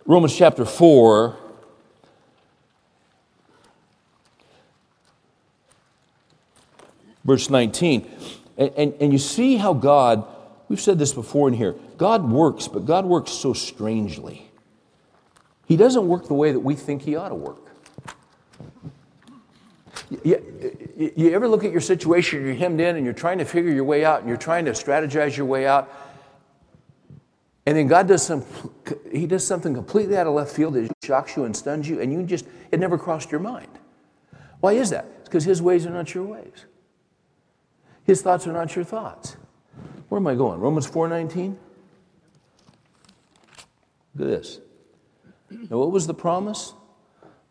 [0.06, 1.36] Romans chapter 4,
[7.28, 8.10] verse 19.
[8.56, 10.26] And, and, and, you see how God,
[10.68, 14.50] we've said this before in here, God works, but God works so strangely.
[15.66, 17.58] He doesn't work the way that we think He ought to work.
[20.24, 23.70] You, you ever look at your situation, you're hemmed in and you're trying to figure
[23.70, 25.92] your way out and you're trying to strategize your way out,
[27.66, 28.44] and then God does some,
[29.12, 32.10] He does something completely out of left field that shocks you and stuns you, and
[32.10, 33.68] you just, it never crossed your mind.
[34.60, 35.04] Why is that?
[35.20, 36.64] It's because His ways are not your ways.
[38.08, 39.36] His thoughts are not your thoughts.
[40.08, 40.58] Where am I going?
[40.60, 41.58] Romans 4:19?
[44.14, 44.60] Look at this.
[45.50, 46.72] Now, what was the promise?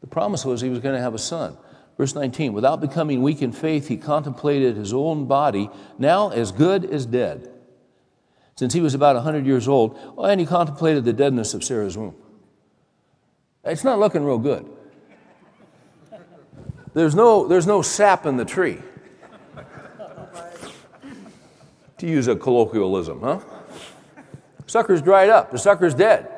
[0.02, 1.56] The promise was he was going to have a son.
[1.96, 6.86] Verse 19, without becoming weak in faith, he contemplated his own body, now as good
[6.86, 7.52] as dead,
[8.56, 12.16] since he was about 100 years old, and he contemplated the deadness of Sarah's womb.
[13.64, 14.68] It's not looking real good.
[16.94, 18.80] There's no, there's no sap in the tree
[21.98, 23.40] to use a colloquialism, huh?
[24.68, 25.52] Sucker's dried up.
[25.52, 26.30] The sucker's dead.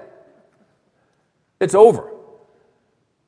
[1.59, 2.11] It's over.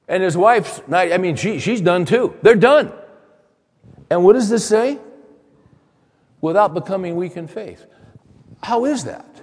[0.07, 2.35] And his wife's not, I mean, she, she's done too.
[2.41, 2.93] They're done.
[4.09, 4.99] And what does this say?
[6.39, 7.85] Without becoming weak in faith.
[8.63, 9.41] How is that?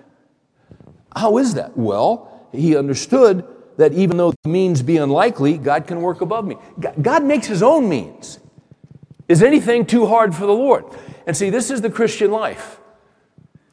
[1.15, 1.77] How is that?
[1.77, 3.47] Well, he understood
[3.77, 6.57] that even though the means be unlikely, God can work above me.
[7.01, 8.39] God makes his own means.
[9.29, 10.85] Is anything too hard for the Lord?
[11.29, 12.81] And see, this is the Christian life.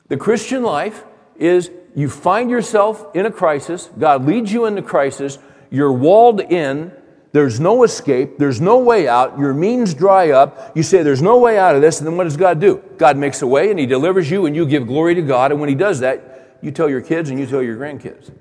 [0.10, 1.06] The Christian life
[1.38, 5.40] is you find yourself in a crisis, God leads you into crisis,
[5.72, 6.92] you're walled in,
[7.32, 11.40] there's no escape, there's no way out, your means dry up, you say there's no
[11.40, 12.84] way out of this, and then what does God do?
[12.98, 15.62] God makes a way and He delivers you, and you give glory to God, and
[15.62, 18.34] when He does that, you tell your kids and you tell your grandkids.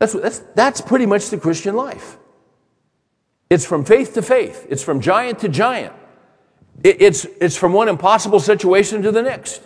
[0.00, 2.18] That's, that's, that's pretty much the Christian life.
[3.48, 5.94] It's from faith to faith, it's from giant to giant.
[6.82, 9.62] It, it's, it's from one impossible situation to the next.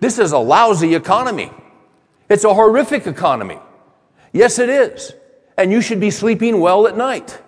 [0.00, 1.50] This is a lousy economy.
[2.28, 3.58] It's a horrific economy.
[4.32, 5.12] Yes, it is.
[5.56, 7.38] And you should be sleeping well at night.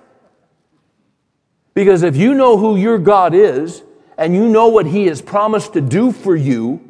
[1.72, 3.82] Because if you know who your God is
[4.16, 6.80] and you know what He has promised to do for you,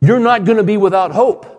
[0.00, 1.50] you're not going to be without hope.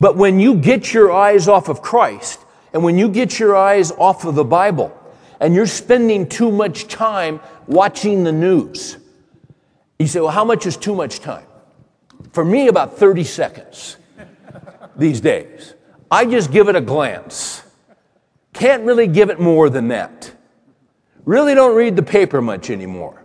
[0.00, 2.40] But when you get your eyes off of Christ
[2.72, 4.96] and when you get your eyes off of the Bible
[5.42, 8.96] and you're spending too much time watching the news,
[9.98, 11.46] you say, well, how much is too much time?
[12.32, 13.96] For me, about 30 seconds
[14.96, 15.74] these days.
[16.10, 17.64] I just give it a glance.
[18.52, 20.32] Can't really give it more than that.
[21.24, 23.24] Really don't read the paper much anymore.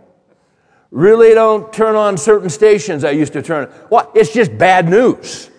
[0.90, 3.68] Really don't turn on certain stations I used to turn.
[3.68, 3.72] On.
[3.90, 4.10] What?
[4.16, 5.50] It's just bad news.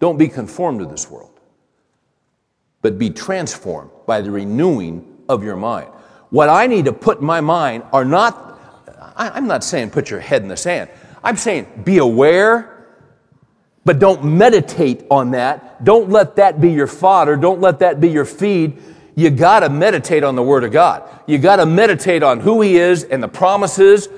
[0.00, 1.31] Don't be conformed to this world,
[2.82, 5.88] but be transformed by the renewing of your mind.
[6.30, 8.58] What I need to put in my mind are not,
[9.16, 10.90] I'm not saying put your head in the sand.
[11.22, 12.86] I'm saying be aware,
[13.84, 15.84] but don't meditate on that.
[15.84, 17.36] Don't let that be your fodder.
[17.36, 18.78] Don't let that be your feed.
[19.14, 21.08] You got to meditate on the Word of God.
[21.26, 24.08] You got to meditate on who He is and the promises,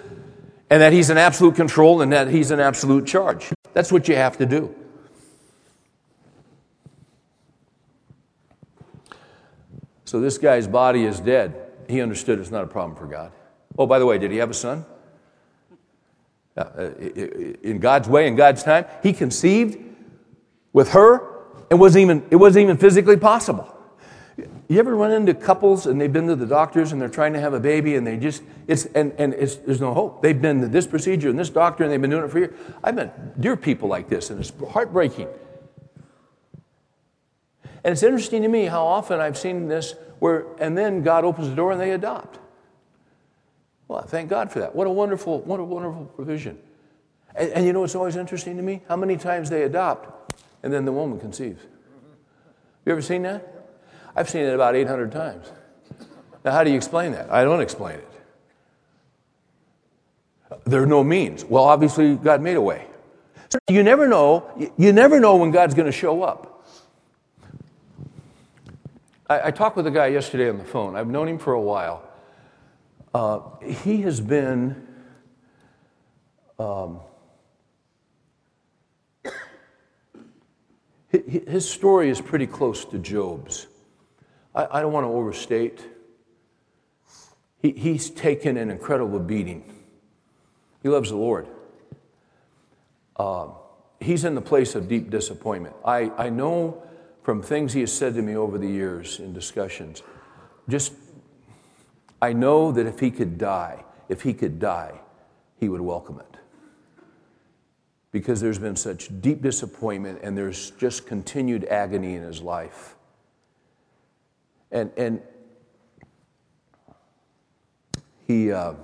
[0.71, 3.53] and that He's in absolute control and that He's in absolute charge.
[3.73, 4.75] That's what you have to do.
[10.05, 11.55] So this guy's body is dead.
[11.89, 13.33] He understood it's not a problem for God.
[13.79, 14.85] Oh, by the way, did he have a son?
[16.57, 16.91] Uh,
[17.63, 19.77] in God's way, in God's time, he conceived
[20.73, 21.35] with her
[21.71, 23.71] and wasn't even, it wasn't even physically possible.
[24.69, 27.41] You ever run into couples and they've been to the doctors and they're trying to
[27.41, 30.23] have a baby and they just, it's, and, and it's, there's no hope.
[30.23, 32.57] They've been to this procedure and this doctor and they've been doing it for years.
[32.83, 35.29] I've met dear people like this and it's heartbreaking.
[37.85, 41.49] And it's interesting to me how often I've seen this where, and then God opens
[41.49, 42.39] the door and they adopt.
[43.89, 44.75] Well, thank God for that.
[44.75, 46.59] What a wonderful, what a wonderful provision.
[47.35, 48.83] And, and you know what's always interesting to me?
[48.89, 50.33] How many times they adopt
[50.65, 51.63] and then the woman conceives.
[52.87, 53.69] You ever seen that?
[54.17, 55.53] I've seen it about 800 times.
[56.43, 57.31] Now, how do you explain that?
[57.31, 58.09] I don't explain it.
[60.65, 61.45] There are no means.
[61.45, 62.87] Well, obviously, God made a way.
[63.69, 64.71] You never know.
[64.79, 66.54] You never know when God's going to show up.
[69.29, 70.97] I, I, talked with a guy yesterday on the phone.
[70.97, 72.07] I've known him for a while.
[73.15, 74.87] Uh, he has been.
[76.59, 77.01] Um,
[81.11, 83.67] his story is pretty close to Job's.
[84.55, 85.83] I, I don't want to overstate.
[87.63, 89.73] He, he's taken an incredible beating.
[90.83, 91.49] He loves the Lord.
[93.17, 93.49] Uh,
[94.01, 95.75] he's in the place of deep disappointment.
[95.83, 96.83] I, I know
[97.25, 100.03] from things he has said to me over the years in discussions.
[100.69, 100.93] Just,
[102.21, 105.01] I know that if he could die, if he could die,
[105.59, 106.37] he would welcome it.
[108.13, 112.95] Because there's been such deep disappointment and there's just continued agony in his life.
[114.71, 115.23] And, and
[118.27, 118.75] he, uh,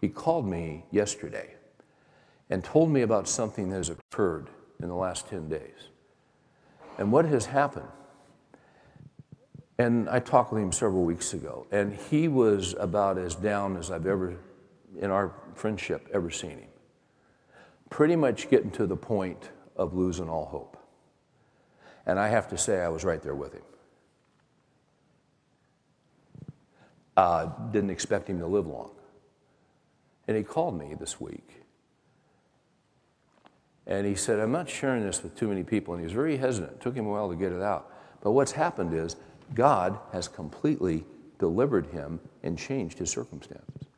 [0.00, 1.54] he called me yesterday
[2.50, 4.50] and told me about something that has occurred
[4.82, 5.90] in the last 10 days
[7.00, 7.88] and what has happened.
[9.78, 13.90] And I talked with him several weeks ago, and he was about as down as
[13.90, 14.36] I've ever,
[15.00, 16.68] in our friendship, ever seen him.
[17.88, 20.76] Pretty much getting to the point of losing all hope.
[22.04, 23.62] And I have to say, I was right there with him.
[27.16, 28.90] Uh, didn't expect him to live long.
[30.28, 31.59] And he called me this week
[33.90, 35.92] and he said, I'm not sharing this with too many people.
[35.92, 36.74] And he was very hesitant.
[36.74, 37.92] It took him a while to get it out.
[38.22, 39.16] But what's happened is
[39.52, 41.04] God has completely
[41.40, 43.88] delivered him and changed his circumstances.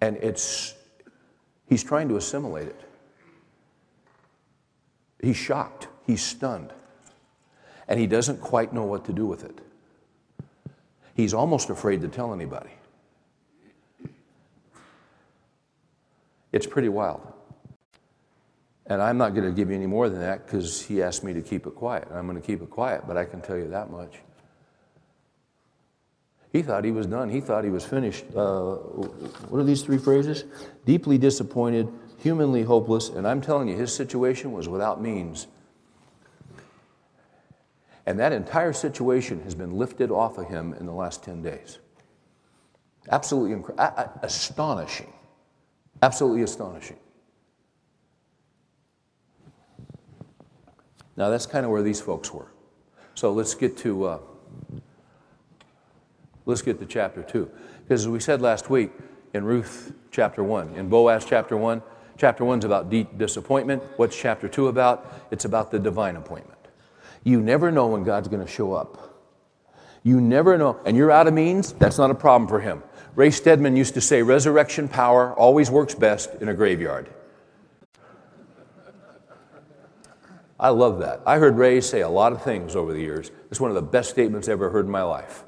[0.00, 0.74] And it's,
[1.68, 2.80] he's trying to assimilate it.
[5.20, 6.72] He's shocked, he's stunned,
[7.86, 9.60] and he doesn't quite know what to do with it.
[11.14, 12.70] He's almost afraid to tell anybody.
[16.50, 17.32] It's pretty wild.
[18.92, 21.32] And I'm not going to give you any more than that because he asked me
[21.32, 22.08] to keep it quiet.
[22.10, 24.18] And I'm going to keep it quiet, but I can tell you that much.
[26.52, 27.30] He thought he was done.
[27.30, 28.26] He thought he was finished.
[28.36, 28.74] Uh,
[29.48, 30.44] what are these three phrases?
[30.84, 31.88] Deeply disappointed,
[32.18, 35.46] humanly hopeless, and I'm telling you, his situation was without means.
[38.04, 41.78] And that entire situation has been lifted off of him in the last 10 days.
[43.10, 45.14] Absolutely incredible, astonishing.
[46.02, 46.98] Absolutely astonishing.
[51.16, 52.48] Now, that's kind of where these folks were.
[53.14, 54.18] So let's get to, uh,
[56.46, 57.50] let's get to chapter 2.
[57.82, 58.90] Because as we said last week
[59.34, 61.82] in Ruth chapter 1, in Boaz chapter 1,
[62.16, 63.82] chapter 1 is about deep disappointment.
[63.96, 65.12] What's chapter 2 about?
[65.30, 66.58] It's about the divine appointment.
[67.24, 69.12] You never know when God's going to show up.
[70.02, 70.80] You never know.
[70.84, 72.82] And you're out of means, that's not a problem for him.
[73.14, 77.08] Ray Stedman used to say, resurrection power always works best in a graveyard.
[80.62, 81.20] I love that.
[81.26, 83.32] I heard Ray say a lot of things over the years.
[83.50, 85.42] It's one of the best statements I ever heard in my life.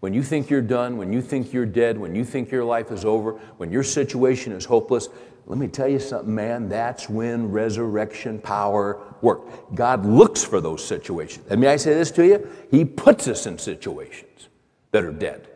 [0.00, 2.92] When you think you're done, when you think you're dead, when you think your life
[2.92, 5.08] is over, when your situation is hopeless,
[5.46, 9.50] let me tell you something, man, that's when resurrection power works.
[9.74, 11.46] God looks for those situations.
[11.48, 12.46] And may I say this to you?
[12.70, 14.50] He puts us in situations
[14.90, 15.48] that are dead.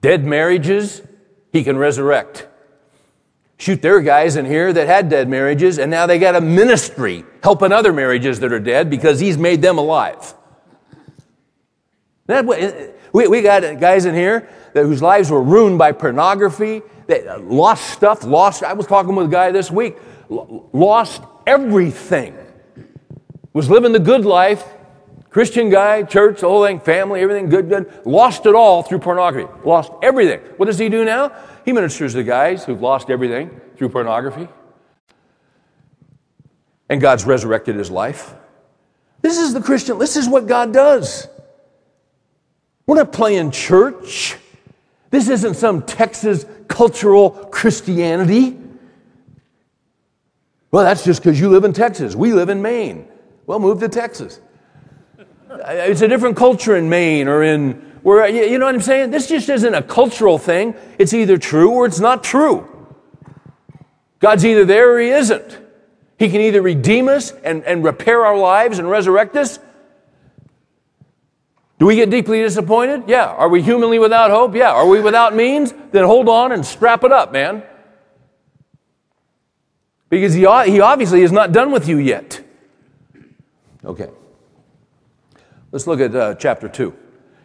[0.00, 1.02] Dead marriages,
[1.52, 2.48] He can resurrect.
[3.58, 6.40] Shoot, there are guys in here that had dead marriages, and now they got a
[6.40, 10.34] ministry helping other marriages that are dead because he's made them alive.
[12.26, 12.44] That,
[13.12, 17.38] we, we got guys in here that, whose lives were ruined by pornography, they uh,
[17.38, 18.62] lost stuff, lost.
[18.62, 19.96] I was talking with a guy this week,
[20.28, 22.36] lost everything.
[23.52, 24.64] Was living the good life,
[25.36, 27.92] Christian guy, church, the whole thing, family, everything good, good.
[28.06, 29.46] Lost it all through pornography.
[29.66, 30.40] Lost everything.
[30.56, 31.30] What does he do now?
[31.66, 34.48] He ministers to guys who've lost everything through pornography.
[36.88, 38.32] And God's resurrected his life.
[39.20, 41.28] This is the Christian, this is what God does.
[42.86, 44.38] We're not playing church.
[45.10, 48.56] This isn't some Texas cultural Christianity.
[50.70, 52.16] Well, that's just because you live in Texas.
[52.16, 53.06] We live in Maine.
[53.46, 54.40] Well, move to Texas.
[55.50, 59.10] Uh, it's a different culture in Maine or in where, you know what I'm saying?
[59.10, 60.76] This just isn't a cultural thing.
[60.96, 62.68] It's either true or it's not true.
[64.20, 65.58] God's either there or He isn't.
[66.18, 69.58] He can either redeem us and, and repair our lives and resurrect us.
[71.78, 73.04] Do we get deeply disappointed?
[73.08, 73.26] Yeah.
[73.26, 74.54] Are we humanly without hope?
[74.54, 74.70] Yeah.
[74.70, 75.74] Are we without means?
[75.90, 77.62] Then hold on and strap it up, man.
[80.08, 82.40] Because he, he obviously is not done with you yet.
[83.84, 84.08] Okay.
[85.76, 86.96] Let's look at uh, chapter 2.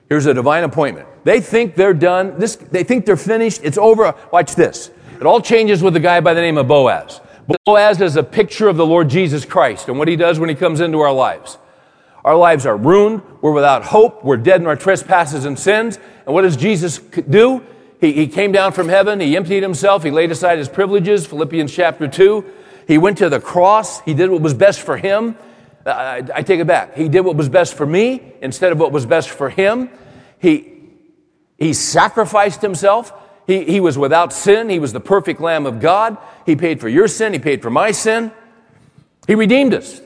[0.08, 1.06] Here's a divine appointment.
[1.26, 2.40] They think they're done.
[2.40, 3.60] This, they think they're finished.
[3.62, 4.16] It's over.
[4.32, 4.90] Watch this.
[5.20, 7.20] It all changes with a guy by the name of Boaz.
[7.66, 10.56] Boaz is a picture of the Lord Jesus Christ and what he does when he
[10.56, 11.58] comes into our lives.
[12.24, 13.22] Our lives are ruined.
[13.42, 14.24] We're without hope.
[14.24, 16.00] We're dead in our trespasses and sins.
[16.26, 17.62] And what does Jesus do?
[18.00, 19.20] He, he came down from heaven.
[19.20, 20.04] He emptied himself.
[20.04, 21.28] He laid aside his privileges.
[21.28, 22.46] Philippians chapter 2.
[22.88, 24.00] He went to the cross.
[24.00, 25.36] He did what was best for him.
[25.86, 26.96] I, I take it back.
[26.96, 29.90] He did what was best for me instead of what was best for him.
[30.40, 30.74] He,
[31.58, 33.14] he sacrificed himself.
[33.48, 34.70] He, he was without sin.
[34.70, 36.18] He was the perfect Lamb of God.
[36.46, 37.34] He paid for your sin.
[37.34, 38.32] He paid for my sin.
[39.28, 40.02] He redeemed us,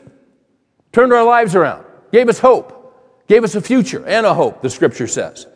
[0.91, 4.69] turned our lives around, gave us hope, gave us a future and a hope, the
[4.69, 5.47] scripture says.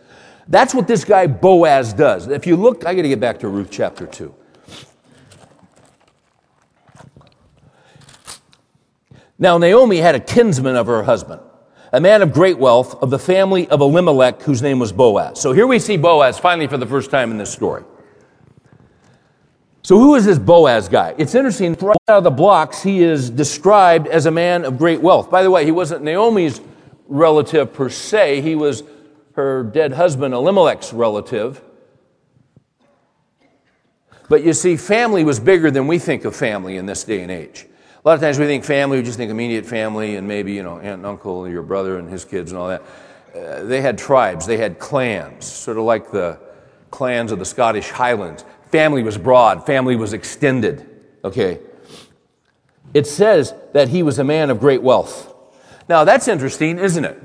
[0.47, 2.27] That's what this guy Boaz does.
[2.27, 4.33] If you look, I got to get back to Ruth chapter 2.
[9.41, 11.41] Now, Naomi had a kinsman of her husband,
[11.93, 15.39] a man of great wealth of the family of Elimelech, whose name was Boaz.
[15.39, 17.83] So here we see Boaz finally for the first time in this story.
[19.81, 21.15] So who is this Boaz guy?
[21.17, 25.01] It's interesting, right out of the blocks, he is described as a man of great
[25.01, 25.31] wealth.
[25.31, 26.59] By the way, he wasn't Naomi's
[27.07, 28.83] relative per se, he was
[29.33, 31.63] her dead husband Elimelech's relative.
[34.27, 37.31] But you see, family was bigger than we think of family in this day and
[37.31, 37.65] age.
[38.03, 40.63] A lot of times we think family, we just think immediate family and maybe, you
[40.63, 42.81] know, aunt and uncle, your brother and his kids and all that.
[43.35, 46.39] Uh, they had tribes, they had clans, sort of like the
[46.91, 48.45] clans of the Scottish Highlands.
[48.71, 50.89] Family was broad, family was extended.
[51.25, 51.59] Okay.
[52.93, 55.33] It says that he was a man of great wealth.
[55.89, 57.21] Now that's interesting, isn't it?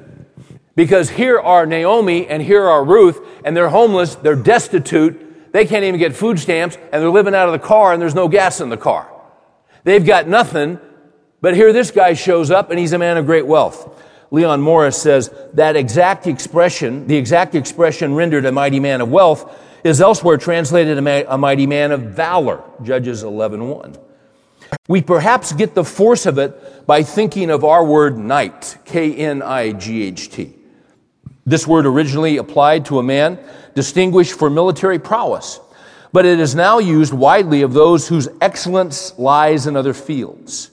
[0.75, 5.85] Because here are Naomi and here are Ruth, and they're homeless, they're destitute, they can't
[5.85, 8.61] even get food stamps, and they're living out of the car, and there's no gas
[8.61, 9.09] in the car.
[9.85, 10.81] They've got nothing,
[11.41, 14.03] but here this guy shows up and he's a man of great wealth.
[14.31, 19.61] Leon Morris says that exact expression, the exact expression rendered a mighty man of wealth,
[19.85, 23.99] is elsewhere translated a, mighty man of valor, Judges 11.1.
[24.89, 30.55] We perhaps get the force of it by thinking of our word knight, K-N-I-G-H-T.
[31.47, 33.39] This word originally applied to a man
[33.75, 35.61] distinguished for military prowess
[36.15, 40.71] but it is now used widely of those whose excellence lies in other fields.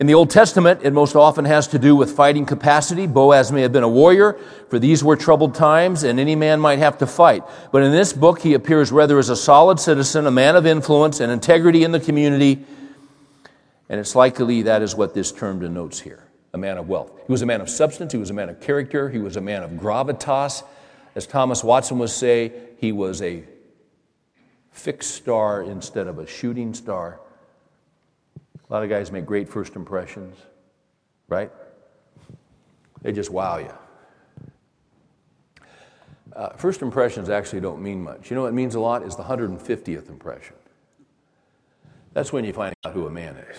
[0.00, 3.06] In the Old Testament, it most often has to do with fighting capacity.
[3.06, 4.36] Boaz may have been a warrior,
[4.68, 7.44] for these were troubled times, and any man might have to fight.
[7.70, 11.20] But in this book, he appears rather as a solid citizen, a man of influence
[11.20, 12.64] and integrity in the community,
[13.88, 17.12] and it's likely that is what this term denotes here a man of wealth.
[17.28, 19.40] He was a man of substance, he was a man of character, he was a
[19.40, 20.64] man of gravitas.
[21.14, 23.44] As Thomas Watson would say, he was a
[24.70, 27.20] fixed star instead of a shooting star.
[28.68, 30.36] A lot of guys make great first impressions,
[31.28, 31.50] right?
[33.02, 33.72] They just wow you.
[36.34, 38.30] Uh, first impressions actually don't mean much.
[38.30, 40.54] You know what means a lot is the 150th impression.
[42.12, 43.56] That's when you find out who a man is.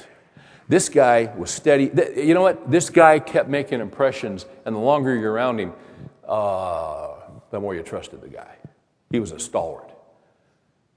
[0.67, 1.91] This guy was steady.
[2.15, 2.71] You know what?
[2.71, 5.73] This guy kept making impressions, and the longer you're around him,
[6.25, 7.15] uh,
[7.49, 8.55] the more you trusted the guy.
[9.09, 9.90] He was a stalwart.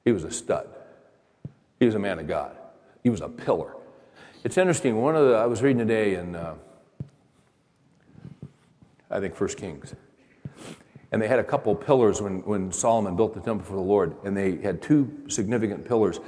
[0.04, 0.68] He was a stud.
[1.80, 2.56] He was a man of God.
[3.02, 3.74] He was a pillar.
[4.44, 4.96] It's interesting.
[5.00, 6.54] One of the I was reading today in uh,
[9.10, 9.94] I think First Kings,
[11.12, 14.14] and they had a couple pillars when when Solomon built the temple for the Lord,
[14.24, 16.20] and they had two significant pillars,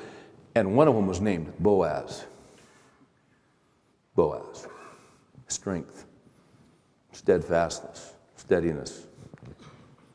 [0.54, 2.24] and one of them was named Boaz.
[4.14, 4.66] Boaz,
[5.48, 6.06] strength,
[7.12, 9.06] steadfastness, steadiness.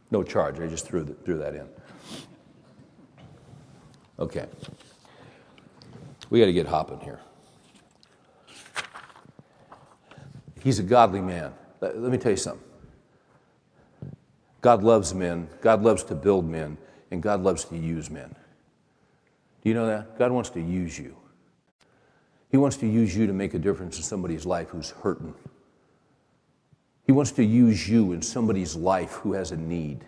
[0.09, 0.59] No charge.
[0.59, 1.67] I just threw, the, threw that in.
[4.21, 4.45] Okay.
[6.29, 7.19] We got to get hopping here.
[10.63, 11.53] He's a godly man.
[11.81, 12.63] Let, let me tell you something.
[14.61, 16.77] God loves men, God loves to build men,
[17.09, 18.35] and God loves to use men.
[19.63, 20.19] Do you know that?
[20.19, 21.17] God wants to use you.
[22.51, 25.33] He wants to use you to make a difference in somebody's life who's hurting.
[27.07, 30.05] He wants to use you in somebody's life who has a need.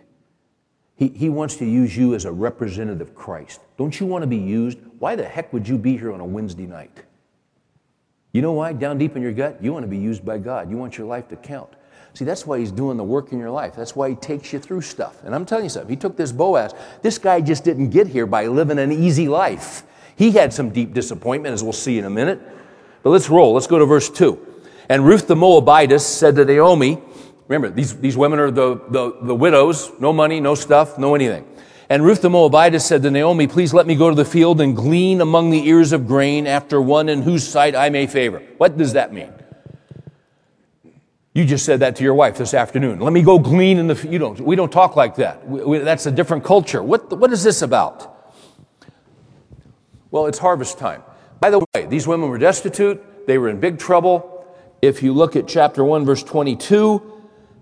[0.96, 3.60] He, he wants to use you as a representative of Christ.
[3.76, 4.78] Don't you want to be used?
[4.98, 7.04] Why the heck would you be here on a Wednesday night?
[8.32, 8.72] You know why?
[8.72, 10.70] Down deep in your gut, you want to be used by God.
[10.70, 11.70] You want your life to count.
[12.14, 13.74] See, that's why he's doing the work in your life.
[13.74, 15.22] That's why he takes you through stuff.
[15.24, 16.72] And I'm telling you something, he took this Boaz.
[17.02, 19.82] This guy just didn't get here by living an easy life.
[20.16, 22.40] He had some deep disappointment, as we'll see in a minute.
[23.02, 23.52] But let's roll.
[23.52, 24.54] Let's go to verse 2.
[24.88, 27.00] And Ruth the Moabitess said to Naomi,
[27.48, 31.46] remember, these, these women are the, the, the widows, no money, no stuff, no anything.
[31.88, 34.74] And Ruth the Moabitess said to Naomi, Please let me go to the field and
[34.74, 38.42] glean among the ears of grain after one in whose sight I may favor.
[38.56, 39.32] What does that mean?
[41.34, 43.00] You just said that to your wife this afternoon.
[43.00, 44.08] Let me go glean in the.
[44.08, 44.40] You don't.
[44.40, 45.46] We don't talk like that.
[45.46, 46.80] We, we, that's a different culture.
[46.80, 48.32] What What is this about?
[50.12, 51.02] Well, it's harvest time.
[51.40, 53.26] By the way, these women were destitute.
[53.26, 54.46] They were in big trouble.
[54.80, 57.13] If you look at chapter one, verse twenty-two,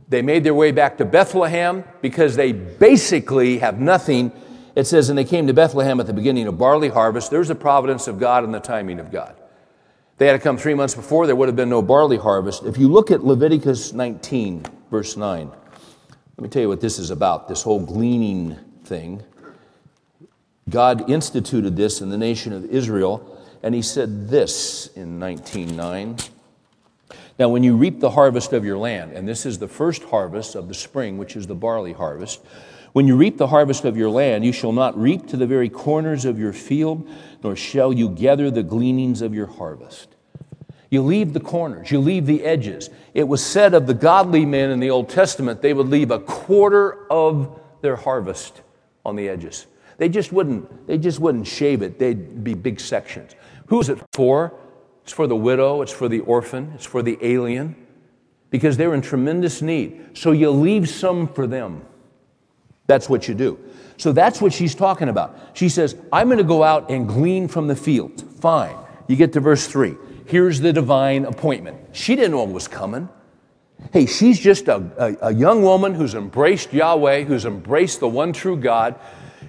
[0.09, 4.33] they made their way back to Bethlehem because they basically have nothing.
[4.75, 7.31] It says, and they came to Bethlehem at the beginning of barley harvest.
[7.31, 9.37] There's the providence of God and the timing of God.
[10.19, 12.65] They had to come three months before, there would have been no barley harvest.
[12.65, 17.11] If you look at Leviticus 19, verse 9, let me tell you what this is
[17.11, 19.23] about this whole gleaning thing.
[20.69, 26.17] God instituted this in the nation of Israel, and he said this in 19:9.
[27.39, 30.55] Now, when you reap the harvest of your land, and this is the first harvest
[30.55, 32.41] of the spring, which is the barley harvest,
[32.93, 35.71] when you reap the harvest of your land, you shall not reap to the very
[35.71, 37.09] corners of your field,
[37.43, 40.15] nor shall you gather the gleanings of your harvest.
[40.91, 42.91] You leave the corners, you leave the edges.
[43.15, 46.19] It was said of the godly men in the Old Testament, they would leave a
[46.19, 48.61] quarter of their harvest
[49.07, 49.67] on the edges.
[49.97, 51.99] They just wouldn't, they just wouldn't shave it.
[51.99, 53.35] They'd be big sections.
[53.67, 54.53] Who is it for?
[55.03, 57.75] It's for the widow, it's for the orphan, it's for the alien,
[58.51, 60.17] because they're in tremendous need.
[60.17, 61.85] So you leave some for them.
[62.87, 63.59] That's what you do.
[63.97, 65.39] So that's what she's talking about.
[65.55, 68.23] She says, I'm going to go out and glean from the field.
[68.41, 68.77] Fine.
[69.07, 69.97] You get to verse 3.
[70.27, 71.79] Here's the divine appointment.
[71.93, 73.09] She didn't know what was coming.
[73.93, 78.33] Hey, she's just a, a, a, young woman who's embraced Yahweh, who's embraced the one
[78.33, 78.99] true God.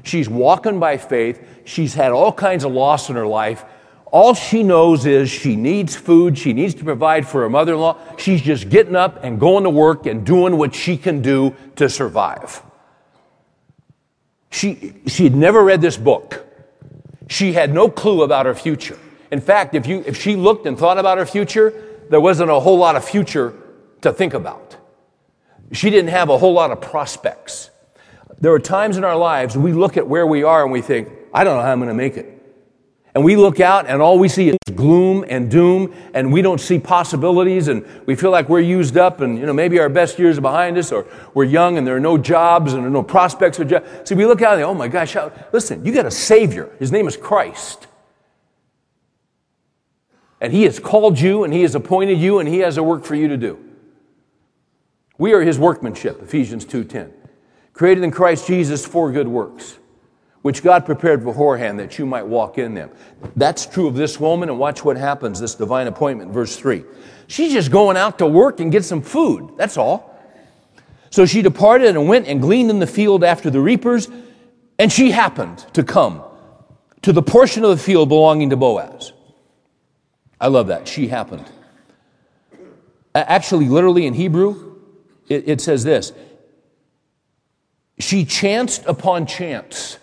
[0.03, 1.45] She's walking by faith.
[1.65, 3.63] She's had all kinds of loss in her life.
[4.14, 6.38] All she knows is she needs food.
[6.38, 7.97] She needs to provide for her mother in law.
[8.16, 11.89] She's just getting up and going to work and doing what she can do to
[11.89, 12.61] survive.
[14.51, 16.45] She, she had never read this book.
[17.28, 18.99] She had no clue about her future.
[19.32, 21.74] In fact, if, you, if she looked and thought about her future,
[22.11, 23.55] there wasn't a whole lot of future
[24.01, 24.78] to think about.
[25.72, 27.72] She didn't have a whole lot of prospects.
[28.39, 31.09] There are times in our lives we look at where we are and we think,
[31.34, 32.41] I don't know how I'm going to make it.
[33.16, 36.59] And we look out and all we see is gloom and doom and we don't
[36.59, 40.18] see possibilities and we feel like we're used up and, you know, maybe our best
[40.18, 41.05] years are behind us or
[41.36, 43.88] we're young and there are no jobs and there are no prospects for jobs.
[44.09, 46.72] See, we look out and oh my gosh, how, listen, you got a Savior.
[46.80, 47.86] His name is Christ.
[50.41, 53.05] And He has called you and He has appointed you and He has a work
[53.05, 53.59] for you to do.
[55.20, 57.11] We are His workmanship, Ephesians 2.10.
[57.74, 59.78] Created in Christ Jesus for good works
[60.43, 62.91] which God prepared beforehand that you might walk in them.
[63.35, 66.83] That's true of this woman, and watch what happens, this divine appointment, verse 3.
[67.27, 69.53] She's just going out to work and get some food.
[69.57, 70.13] That's all.
[71.09, 74.09] So she departed and went and gleaned in the field after the reapers,
[74.77, 76.21] and she happened to come
[77.03, 79.13] to the portion of the field belonging to Boaz.
[80.41, 80.87] I love that.
[80.87, 81.45] She happened.
[83.15, 84.75] Actually, literally in Hebrew,
[85.29, 86.11] it, it says this
[87.99, 89.99] She chanced upon chance,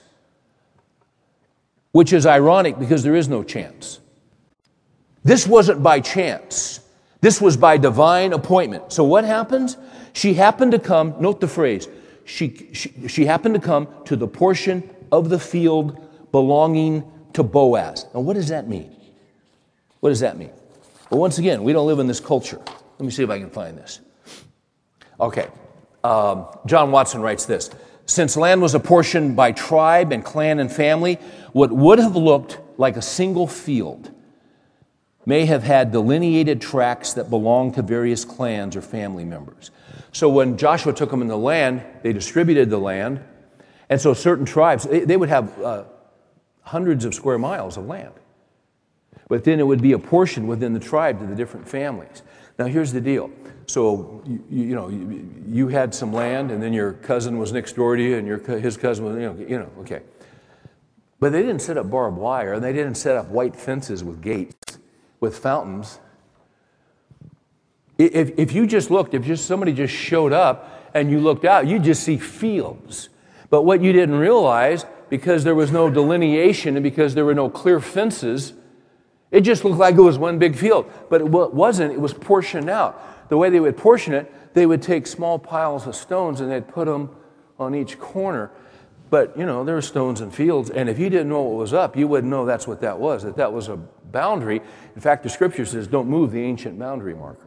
[1.93, 4.01] which is ironic because there is no chance.
[5.25, 6.81] This wasn't by chance.
[7.21, 8.93] This was by divine appointment.
[8.93, 9.77] So what happens?
[10.13, 11.89] She happened to come, note the phrase,
[12.25, 18.07] she, she, she happened to come to the portion of the field belonging to Boaz.
[18.15, 18.95] Now, what does that mean?
[20.01, 20.53] What does that mean?
[21.11, 22.59] Well, once again, we don't live in this culture.
[22.59, 24.01] Let me see if I can find this.
[25.19, 25.49] Okay.
[26.03, 27.71] Um, John Watson writes this
[28.07, 31.15] Since land was apportioned by tribe and clan and family,
[31.53, 34.11] what would have looked like a single field
[35.27, 39.71] may have had delineated tracts that belonged to various clans or family members.
[40.13, 43.23] So when Joshua took them in the land, they distributed the land.
[43.89, 45.85] And so certain tribes, they, they would have uh,
[46.63, 48.13] hundreds of square miles of land.
[49.29, 52.23] But then it would be apportioned within the tribe to the different families.
[52.61, 53.31] Now, here's the deal.
[53.65, 57.73] So, you, you know, you, you, had some land, and then your cousin was next
[57.73, 60.03] door to you, and your, his cousin was, you know, you know, okay.
[61.21, 64.21] But they didn't set up barbed wire, and they didn't set up white fences with
[64.21, 64.79] gates,
[65.21, 66.01] with fountains.
[67.97, 71.67] If, if you just looked, if just somebody just showed up and you looked out,
[71.67, 73.09] you just see fields.
[73.49, 77.49] But what you didn't realize, because there was no delineation and because there were no
[77.49, 78.53] clear fences,
[79.31, 80.91] it just looked like it was one big field.
[81.09, 83.29] But it wasn't, it was portioned out.
[83.29, 86.67] The way they would portion it, they would take small piles of stones and they'd
[86.67, 87.11] put them
[87.59, 88.51] on each corner.
[89.11, 91.73] But, you know, there were stones and fields, and if you didn't know what was
[91.73, 94.61] up, you wouldn't know that's what that was, that that was a boundary.
[94.95, 97.47] In fact, the scripture says, don't move the ancient boundary markers.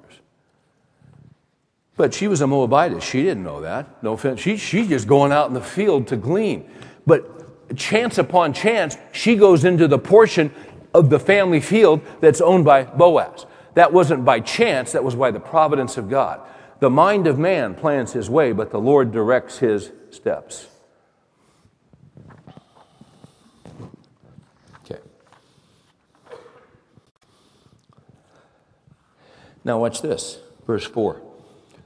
[1.95, 3.03] But she was a Moabitess.
[3.03, 4.03] She didn't know that.
[4.03, 4.41] No offense.
[4.41, 6.69] She, she's just going out in the field to glean.
[7.05, 10.51] But chance upon chance, she goes into the portion
[10.93, 13.45] of the family field that's owned by Boaz.
[13.73, 16.41] That wasn't by chance, that was by the providence of God.
[16.79, 20.67] The mind of man plans his way, but the Lord directs his steps.
[24.83, 24.99] Okay.
[29.63, 31.21] Now, watch this, verse 4.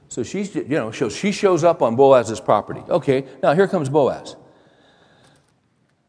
[0.08, 2.82] So she's, you know, she shows up on Boaz's property.
[2.88, 4.36] Okay, now here comes Boaz.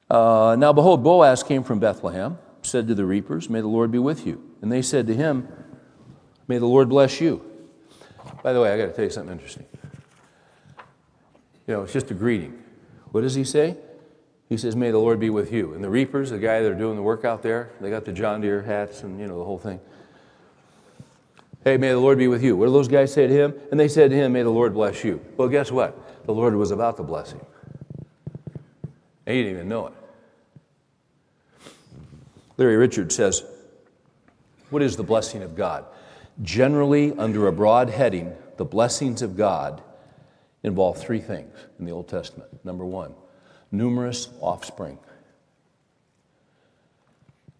[0.10, 3.99] Uh, now behold, Boaz came from Bethlehem, said to the reapers, May the Lord be
[3.99, 4.43] with you.
[4.62, 5.47] And they said to him,
[6.47, 7.45] May the Lord bless you.
[8.43, 9.66] By the way, I got to tell you something interesting.
[11.68, 12.64] You know, it's just a greeting.
[13.12, 13.78] What does he say?
[14.49, 15.74] He says, May the Lord be with you.
[15.74, 18.12] And the reapers, the guy that are doing the work out there, they got the
[18.12, 19.80] John Deere hats and, you know, the whole thing.
[21.64, 22.55] Hey, may the Lord be with you.
[22.55, 23.53] What do those guys say to him?
[23.70, 25.24] And they said to him, May the Lord bless you.
[25.36, 26.26] Well, guess what?
[26.26, 27.41] The Lord was about to bless him.
[29.26, 29.93] And he didn't even know it.
[32.60, 33.43] Larry Richards says,
[34.70, 35.86] What is the blessing of God?
[36.43, 39.82] Generally, under a broad heading, the blessings of God
[40.62, 42.66] involve three things in the Old Testament.
[42.66, 43.14] Number one,
[43.72, 44.99] numerous offspring.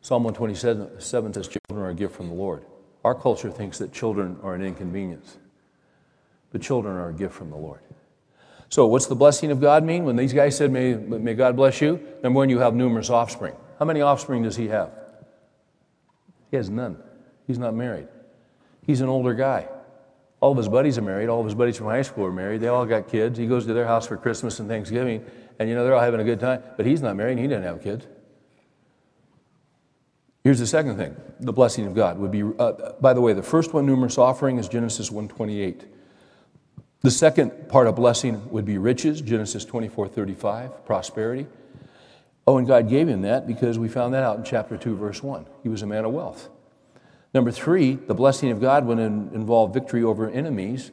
[0.02, 2.66] Psalm 127 says, Children are a gift from the Lord.
[3.06, 5.38] Our culture thinks that children are an inconvenience,
[6.52, 7.80] but children are a gift from the Lord.
[8.68, 10.04] So, what's the blessing of God mean?
[10.04, 13.56] When these guys said, May, may God bless you, number one, you have numerous offspring.
[13.80, 14.92] How many offspring does he have?
[16.52, 17.02] He has none.
[17.48, 18.10] He's not married.
[18.86, 19.68] He's an older guy.
[20.42, 21.30] All of his buddies are married.
[21.30, 22.62] All of his buddies from high school are married.
[22.62, 23.38] They all got kids.
[23.38, 25.26] He goes to their house for Christmas and Thanksgiving,
[25.58, 27.48] and you know, they're all having a good time, but he's not married and he
[27.48, 28.06] didn't have kids.
[30.44, 33.44] Here's the second thing the blessing of God would be, uh, by the way, the
[33.44, 35.86] first one, numerous offering, is Genesis 128.
[37.02, 41.48] The second part of blessing would be riches, Genesis 24 35, prosperity.
[42.50, 45.22] Oh, and God gave him that because we found that out in chapter 2, verse
[45.22, 45.46] 1.
[45.62, 46.50] He was a man of wealth.
[47.32, 50.90] Number three, the blessing of God would involve victory over enemies.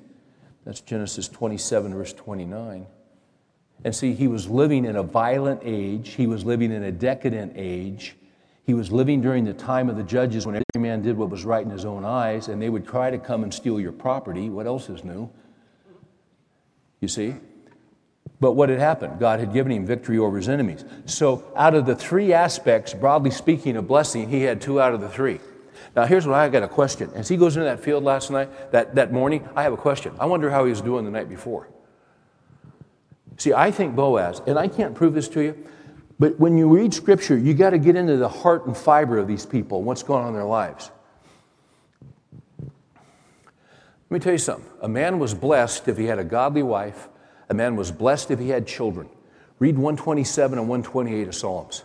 [0.67, 2.87] That's Genesis 27, verse 29.
[3.87, 7.55] And see, he was living in a violent age, he was living in a decadent
[7.57, 8.17] age.
[8.67, 11.47] He was living during the time of the judges when every man did what was
[11.47, 14.51] right in his own eyes, and they would try to come and steal your property.
[14.51, 15.31] What else is new?
[17.01, 17.37] You see?
[18.39, 19.19] But what had happened?
[19.19, 20.85] God had given him victory over his enemies.
[21.07, 25.01] So, out of the three aspects, broadly speaking, of blessing, he had two out of
[25.01, 25.41] the three.
[25.95, 27.11] Now, here's what I got a question.
[27.15, 30.15] As he goes into that field last night, that, that morning, I have a question.
[30.21, 31.69] I wonder how he was doing the night before.
[33.39, 35.67] See, I think Boaz, and I can't prove this to you,
[36.19, 39.27] but when you read scripture, you got to get into the heart and fiber of
[39.27, 40.91] these people, what's going on in their lives.
[44.09, 44.71] Let me tell you something.
[44.83, 47.09] A man was blessed if he had a godly wife.
[47.49, 49.09] A man was blessed if he had children.
[49.59, 51.85] Read 127 and 128 of Psalms.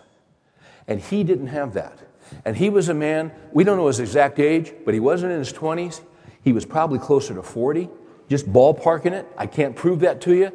[0.88, 1.99] And he didn't have that.
[2.45, 5.39] And he was a man, we don't know his exact age, but he wasn't in
[5.39, 6.01] his 20s.
[6.43, 7.89] He was probably closer to 40,
[8.30, 9.28] just ballparking it.
[9.38, 10.51] I can't prove that to you.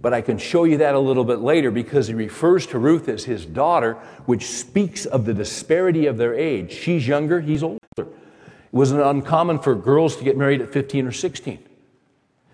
[0.00, 3.08] But I can show you that a little bit later because he refers to Ruth
[3.08, 3.94] as his daughter,
[4.26, 6.72] which speaks of the disparity of their age.
[6.72, 7.78] She's younger, he's older.
[7.98, 8.06] It
[8.70, 11.67] wasn't uncommon for girls to get married at 15 or 16.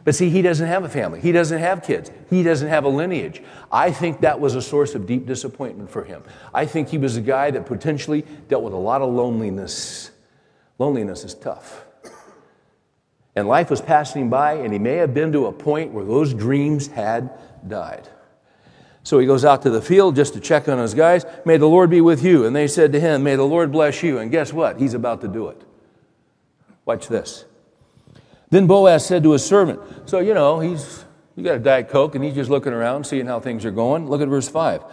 [0.04, 1.20] But see, he doesn't have a family.
[1.20, 2.10] He doesn't have kids.
[2.28, 3.42] He doesn't have a lineage.
[3.72, 6.22] I think that was a source of deep disappointment for him.
[6.52, 10.10] I think he was a guy that potentially dealt with a lot of loneliness.
[10.78, 11.84] Loneliness is tough.
[13.34, 16.34] And life was passing by, and he may have been to a point where those
[16.34, 17.30] dreams had
[17.66, 18.08] died.
[19.02, 21.24] So he goes out to the field just to check on his guys.
[21.44, 22.46] May the Lord be with you.
[22.46, 24.18] And they said to him, May the Lord bless you.
[24.18, 24.80] And guess what?
[24.80, 25.62] He's about to do it.
[26.86, 27.44] Watch this.
[28.54, 32.14] Then Boaz said to his servant, So, you know, he's you got a Diet Coke,
[32.14, 34.08] and he's just looking around, seeing how things are going.
[34.08, 34.84] Look at verse 5.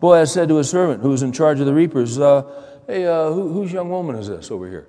[0.00, 2.50] Boaz said to his servant, who was in charge of the reapers, uh,
[2.86, 4.88] Hey, uh, who, whose young woman is this over here?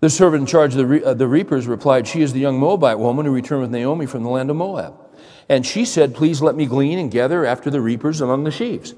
[0.00, 2.58] The servant in charge of the, re- uh, the reapers replied, She is the young
[2.58, 4.94] Moabite woman who returned with Naomi from the land of Moab.
[5.50, 8.94] And she said, Please let me glean and gather after the reapers among the sheaves.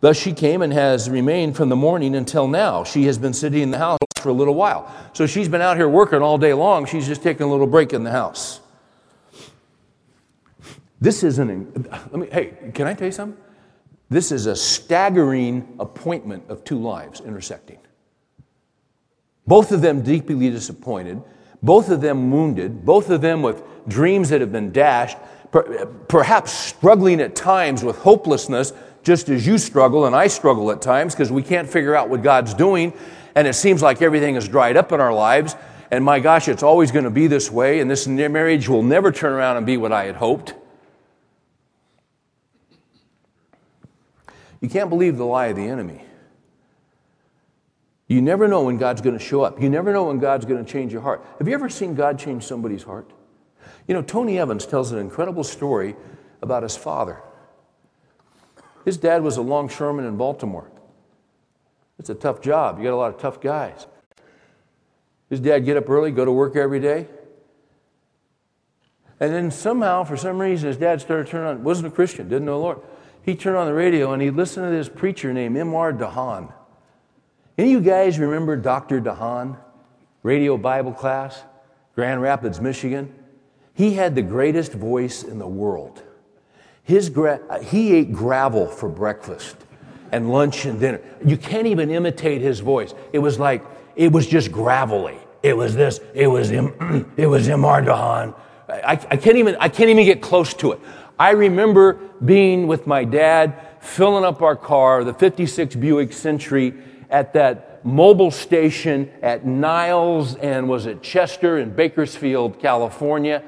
[0.00, 2.84] Thus she came and has remained from the morning until now.
[2.84, 4.92] She has been sitting in the house for a little while.
[5.12, 6.86] So she's been out here working all day long.
[6.86, 8.60] She's just taking a little break in the house.
[11.00, 13.40] This is an, let me, hey, can I tell you something?
[14.08, 17.78] This is a staggering appointment of two lives intersecting.
[19.46, 21.22] Both of them deeply disappointed,
[21.62, 25.18] both of them wounded, both of them with dreams that have been dashed,
[26.08, 31.14] perhaps struggling at times with hopelessness, just as you struggle and I struggle at times
[31.14, 32.92] because we can't figure out what God's doing
[33.36, 35.54] and it seems like everything is dried up in our lives.
[35.90, 39.12] And my gosh, it's always going to be this way, and this marriage will never
[39.12, 40.54] turn around and be what I had hoped.
[44.60, 46.02] You can't believe the lie of the enemy.
[48.08, 49.60] You never know when God's going to show up.
[49.60, 51.24] You never know when God's going to change your heart.
[51.38, 53.10] Have you ever seen God change somebody's heart?
[53.86, 55.94] You know, Tony Evans tells an incredible story
[56.40, 57.20] about his father.
[58.84, 60.70] His dad was a longshoreman in Baltimore.
[61.98, 62.78] It's a tough job.
[62.78, 63.86] You got a lot of tough guys.
[65.30, 67.08] His dad get up early, go to work every day.
[69.18, 72.44] And then somehow, for some reason, his dad started turning on, wasn't a Christian, didn't
[72.44, 72.80] know the Lord.
[73.22, 75.92] He turned on the radio and he listened to this preacher named M.R.
[75.92, 76.52] DeHaan.
[77.58, 79.00] Any of you guys remember Dr.
[79.00, 79.56] DeHaan?
[80.22, 81.44] Radio Bible class,
[81.94, 83.14] Grand Rapids, Michigan.
[83.74, 86.02] He had the greatest voice in the world.
[86.82, 89.56] His gra- he ate gravel for breakfast
[90.12, 91.00] and lunch and dinner.
[91.24, 92.94] You can't even imitate his voice.
[93.12, 95.18] It was like, it was just gravelly.
[95.42, 97.82] It was this, it was him, it was M.R.
[97.82, 98.34] DeHaan.
[98.68, 100.80] I, I can't even, I can't even get close to it.
[101.18, 101.94] I remember
[102.24, 106.74] being with my dad, filling up our car, the 56 Buick Century,
[107.08, 113.44] at that Mobil station at Niles and was it Chester in Bakersfield, California.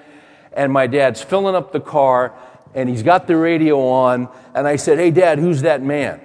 [0.53, 2.35] And my dad's filling up the car
[2.75, 4.29] and he's got the radio on.
[4.55, 6.21] And I said, Hey, dad, who's that man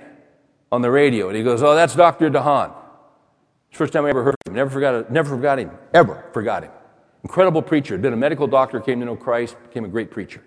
[0.74, 1.28] on the radio?
[1.28, 2.30] And he goes, Oh, that's Dr.
[2.32, 2.74] DeHaan.
[3.71, 4.55] First time I ever heard of him.
[4.55, 5.71] Never forgot, never forgot him.
[5.93, 6.71] Ever forgot him.
[7.24, 7.93] Incredible preacher.
[7.93, 10.43] Had been a medical doctor, came to know Christ, became a great preacher.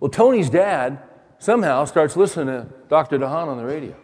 [0.00, 1.02] Well, Tony's dad
[1.38, 3.18] somehow starts listening to Dr.
[3.18, 3.96] DeHaan on the radio.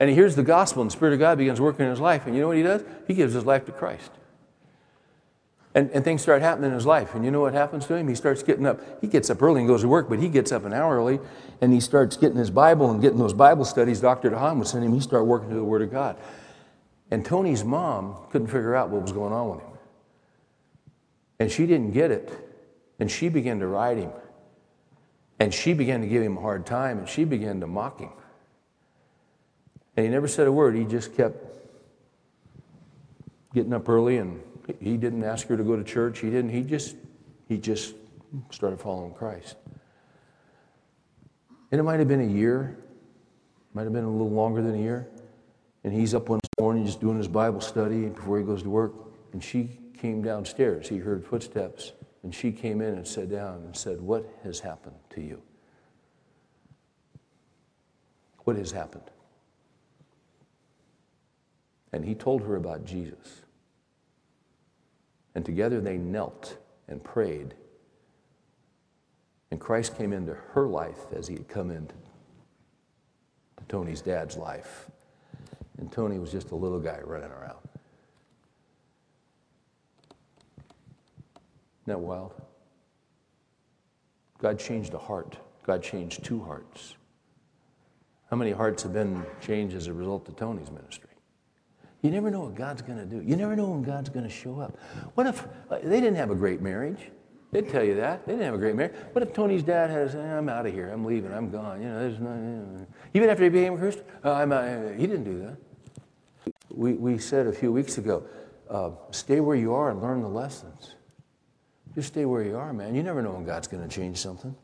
[0.00, 2.26] And he hears the gospel, and the Spirit of God begins working in his life.
[2.26, 2.82] And you know what he does?
[3.06, 4.10] He gives his life to Christ.
[5.74, 7.16] And, and things start happening in his life.
[7.16, 8.06] And you know what happens to him?
[8.06, 8.80] He starts getting up.
[9.00, 11.18] He gets up early and goes to work, but he gets up an hour early
[11.60, 14.30] and he starts getting his Bible and getting those Bible studies Dr.
[14.30, 14.94] DeHaan was sending him.
[14.94, 16.16] He started working through the Word of God.
[17.10, 19.70] And Tony's mom couldn't figure out what was going on with him.
[21.40, 22.32] And she didn't get it.
[23.00, 24.10] And she began to ride him.
[25.40, 28.10] And she began to give him a hard time and she began to mock him.
[29.96, 30.76] And he never said a word.
[30.76, 31.36] He just kept
[33.52, 34.40] getting up early and
[34.80, 36.20] he didn't ask her to go to church.
[36.20, 36.50] He didn't.
[36.50, 36.96] He just
[37.48, 37.94] he just
[38.50, 39.56] started following Christ.
[41.70, 42.78] And it might have been a year,
[43.72, 45.08] might have been a little longer than a year.
[45.82, 48.92] And he's up one morning just doing his Bible study before he goes to work.
[49.32, 50.88] And she came downstairs.
[50.88, 51.92] He heard footsteps.
[52.22, 55.42] And she came in and sat down and said, What has happened to you?
[58.44, 59.10] What has happened?
[61.92, 63.43] And he told her about Jesus.
[65.34, 66.56] And together they knelt
[66.88, 67.54] and prayed.
[69.50, 71.94] And Christ came into her life as he had come into
[73.68, 74.90] Tony's dad's life.
[75.78, 77.58] And Tony was just a little guy running around.
[81.82, 82.32] Isn't that wild?
[84.38, 85.38] God changed a heart.
[85.66, 86.96] God changed two hearts.
[88.30, 91.13] How many hearts have been changed as a result of Tony's ministry?
[92.04, 93.22] You never know what God's going to do.
[93.22, 94.78] You never know when God's going to show up.
[95.14, 97.10] What if uh, they didn't have a great marriage?
[97.50, 98.26] They'd tell you that.
[98.26, 98.94] They didn't have a great marriage.
[99.12, 101.80] What if Tony's dad has, eh, I'm out of here, I'm leaving, I'm gone.
[101.80, 102.86] You know, there's no, you know.
[103.14, 106.52] even after he became a Christian, uh, I'm, uh, he didn't do that.
[106.68, 108.26] We, we said a few weeks ago,
[108.68, 110.96] uh, stay where you are and learn the lessons.
[111.94, 112.94] Just stay where you are, man.
[112.94, 114.54] You never know when God's going to change something.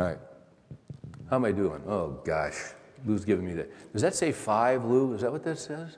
[0.00, 0.18] All right.
[1.30, 1.82] How am I doing?
[1.86, 2.56] Oh, gosh.
[3.04, 3.92] Lou's giving me that.
[3.92, 5.14] Does that say five, Lou?
[5.14, 5.96] Is that what that says?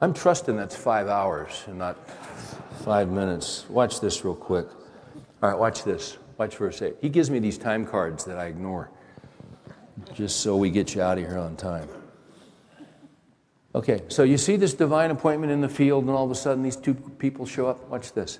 [0.00, 1.96] I'm trusting that's five hours and not
[2.84, 3.64] five minutes.
[3.68, 4.66] Watch this real quick.
[5.42, 6.18] All right, watch this.
[6.38, 6.96] Watch verse 8.
[7.00, 8.90] He gives me these time cards that I ignore
[10.14, 11.88] just so we get you out of here on time.
[13.74, 16.62] Okay, so you see this divine appointment in the field, and all of a sudden
[16.62, 17.86] these two people show up.
[17.88, 18.38] Watch this.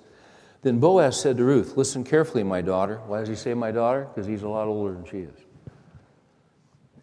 [0.62, 3.00] Then Boaz said to Ruth, Listen carefully, my daughter.
[3.06, 4.08] Why does he say my daughter?
[4.12, 5.38] Because he's a lot older than she is.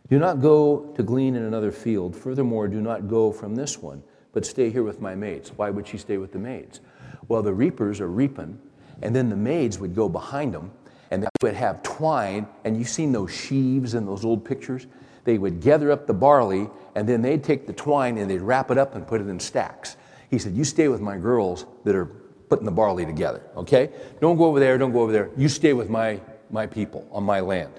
[0.09, 2.15] Do not go to glean in another field.
[2.15, 5.51] Furthermore, do not go from this one but stay here with my maids.
[5.55, 6.81] Why would she stay with the maids?
[7.27, 8.59] Well, the reapers are reaping,
[9.01, 10.71] and then the maids would go behind them,
[11.11, 14.87] and they would have twine, and you've seen those sheaves in those old pictures?
[15.23, 18.71] They would gather up the barley, and then they'd take the twine and they'd wrap
[18.71, 19.95] it up and put it in stacks.
[20.29, 22.05] He said, You stay with my girls that are
[22.49, 23.89] putting the barley together, okay?
[24.21, 25.29] Don't go over there, don't go over there.
[25.37, 26.19] You stay with my,
[26.49, 27.73] my people on my land.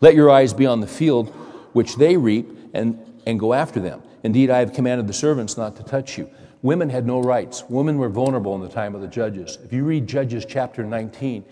[0.00, 1.28] Let your eyes be on the field
[1.72, 4.02] which they reap and, and go after them.
[4.22, 6.28] Indeed, I have commanded the servants not to touch you.
[6.62, 7.64] Women had no rights.
[7.68, 9.58] Women were vulnerable in the time of the judges.
[9.62, 11.44] If you read Judges chapter 19,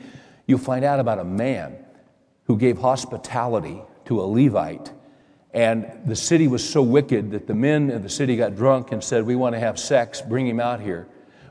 [0.47, 1.77] you'll find out about a man
[2.47, 4.93] who gave hospitality to a Levite.
[5.53, 9.05] And the city was so wicked that the men of the city got drunk and
[9.05, 11.07] said, We want to have sex, bring him out here.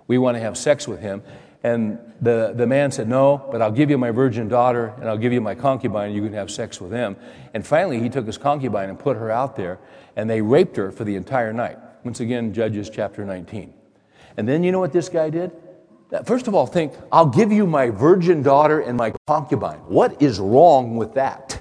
[0.07, 1.23] We want to have sex with him.
[1.63, 5.17] And the, the man said, No, but I'll give you my virgin daughter and I'll
[5.17, 7.15] give you my concubine, and you can have sex with them.
[7.53, 9.79] And finally, he took his concubine and put her out there
[10.15, 11.77] and they raped her for the entire night.
[12.03, 13.73] Once again, Judges chapter 19.
[14.37, 15.51] And then you know what this guy did?
[16.25, 19.79] First of all, think, I'll give you my virgin daughter and my concubine.
[19.79, 21.59] What is wrong with that?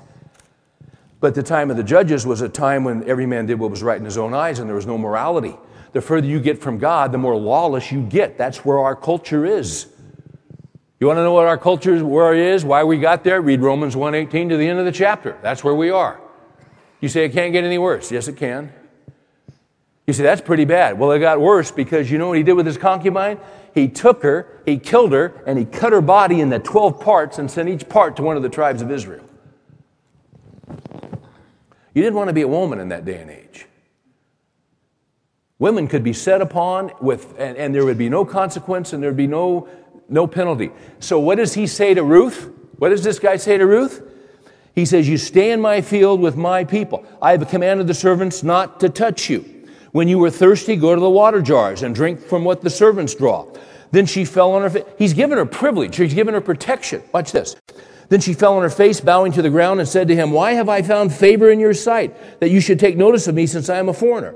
[1.21, 3.83] But the time of the judges was a time when every man did what was
[3.83, 5.57] right in his own eyes and there was no morality.
[5.93, 8.39] The further you get from God, the more lawless you get.
[8.39, 9.89] That's where our culture is.
[11.01, 13.41] You want to know what our culture where it is, why we got there?
[13.41, 15.37] Read Romans 1:18 to the end of the chapter.
[15.43, 16.21] That's where we are.
[17.01, 18.13] You say it can't get any worse.
[18.13, 18.73] Yes, it can.
[20.07, 20.99] You say that's pretty bad.
[20.99, 23.39] Well, it got worse because you know what he did with his concubine?
[23.75, 27.51] He took her, he killed her, and he cut her body into 12 parts and
[27.51, 29.25] sent each part to one of the tribes of Israel.
[31.95, 33.67] You didn't want to be a woman in that day and age.
[35.63, 39.17] Women could be set upon with, and, and there would be no consequence and there'd
[39.17, 39.69] be no,
[40.09, 40.73] no penalty.
[40.99, 42.51] So, what does he say to Ruth?
[42.79, 44.03] What does this guy say to Ruth?
[44.75, 47.07] He says, You stay in my field with my people.
[47.23, 49.69] I have commanded the servants not to touch you.
[49.93, 53.15] When you were thirsty, go to the water jars and drink from what the servants
[53.15, 53.47] draw.
[53.93, 54.85] Then she fell on her face.
[54.99, 55.95] He's given her privilege.
[55.95, 57.05] He's given her protection.
[57.15, 57.55] Watch this.
[58.09, 60.55] Then she fell on her face, bowing to the ground, and said to him, Why
[60.55, 63.69] have I found favor in your sight, that you should take notice of me since
[63.69, 64.35] I am a foreigner?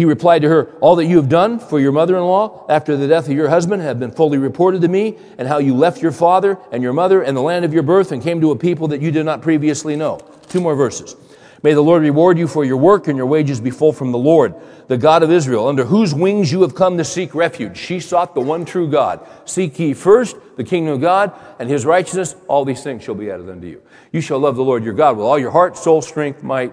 [0.00, 2.96] He replied to her, All that you have done for your mother in law after
[2.96, 6.00] the death of your husband have been fully reported to me, and how you left
[6.00, 8.56] your father and your mother and the land of your birth and came to a
[8.56, 10.18] people that you did not previously know.
[10.48, 11.16] Two more verses.
[11.62, 14.16] May the Lord reward you for your work and your wages be full from the
[14.16, 14.54] Lord,
[14.88, 17.76] the God of Israel, under whose wings you have come to seek refuge.
[17.76, 19.20] She sought the one true God.
[19.44, 22.36] Seek ye first the kingdom of God and his righteousness.
[22.48, 23.82] All these things shall be added unto you.
[24.12, 26.72] You shall love the Lord your God with all your heart, soul, strength, might.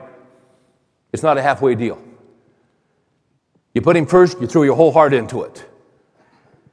[1.11, 2.01] It's not a halfway deal.
[3.77, 5.63] You put him first, you throw your whole heart into it.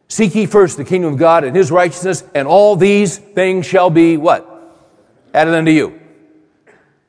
[0.09, 3.91] Seek ye first the kingdom of God and his righteousness, and all these things shall
[3.91, 4.49] be what?
[5.35, 6.01] Added unto you.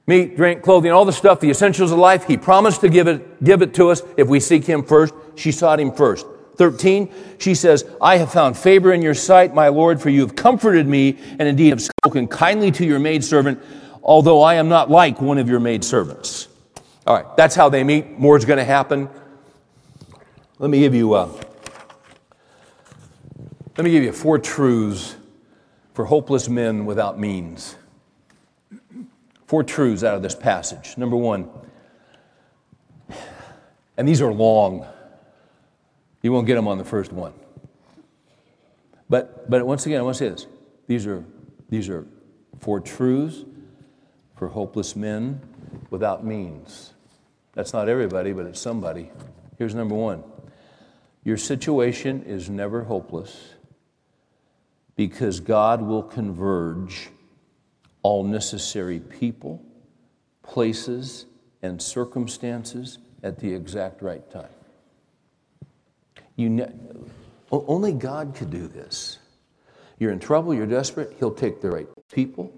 [0.05, 2.25] Meat, drink, clothing, all the stuff, the essentials of life.
[2.25, 5.13] He promised to give it, give it to us if we seek him first.
[5.35, 6.25] She sought him first.
[6.57, 10.35] 13, she says, I have found favor in your sight, my Lord, for you have
[10.35, 13.63] comforted me, and indeed have spoken kindly to your maidservant,
[14.03, 16.49] although I am not like one of your maidservants.
[17.07, 18.19] All right, that's how they meet.
[18.19, 19.07] More is going to happen.
[20.57, 21.29] Let me give you, uh,
[23.77, 25.17] let me give you four truths
[25.93, 27.75] for hopeless men without means.
[29.47, 30.97] Four truths out of this passage.
[30.97, 31.49] Number one,
[33.97, 34.85] and these are long.
[36.21, 37.33] You won't get them on the first one.
[39.09, 40.47] But, but once again, I want to say this.
[40.87, 41.25] These are,
[41.69, 42.07] these are
[42.59, 43.43] four truths
[44.37, 45.41] for hopeless men
[45.89, 46.93] without means.
[47.53, 49.11] That's not everybody, but it's somebody.
[49.57, 50.23] Here's number one
[51.25, 53.55] your situation is never hopeless
[54.95, 57.09] because God will converge
[58.03, 59.61] all necessary people,
[60.43, 61.25] places,
[61.63, 64.47] and circumstances at the exact right time.
[66.35, 66.73] You ne-
[67.51, 69.17] only God could do this.
[69.97, 72.53] You're in trouble, you're desperate, He'll take the right people,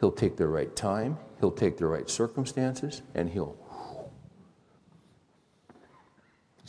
[0.00, 3.56] He'll take the right time, He'll take the right circumstances, and He'll.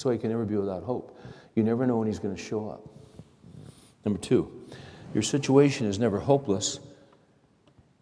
[0.04, 1.18] So you can never be without hope.
[1.56, 2.86] You never know when He's going to show up.
[4.04, 4.52] Number two,
[5.14, 6.82] your situation is never hopeless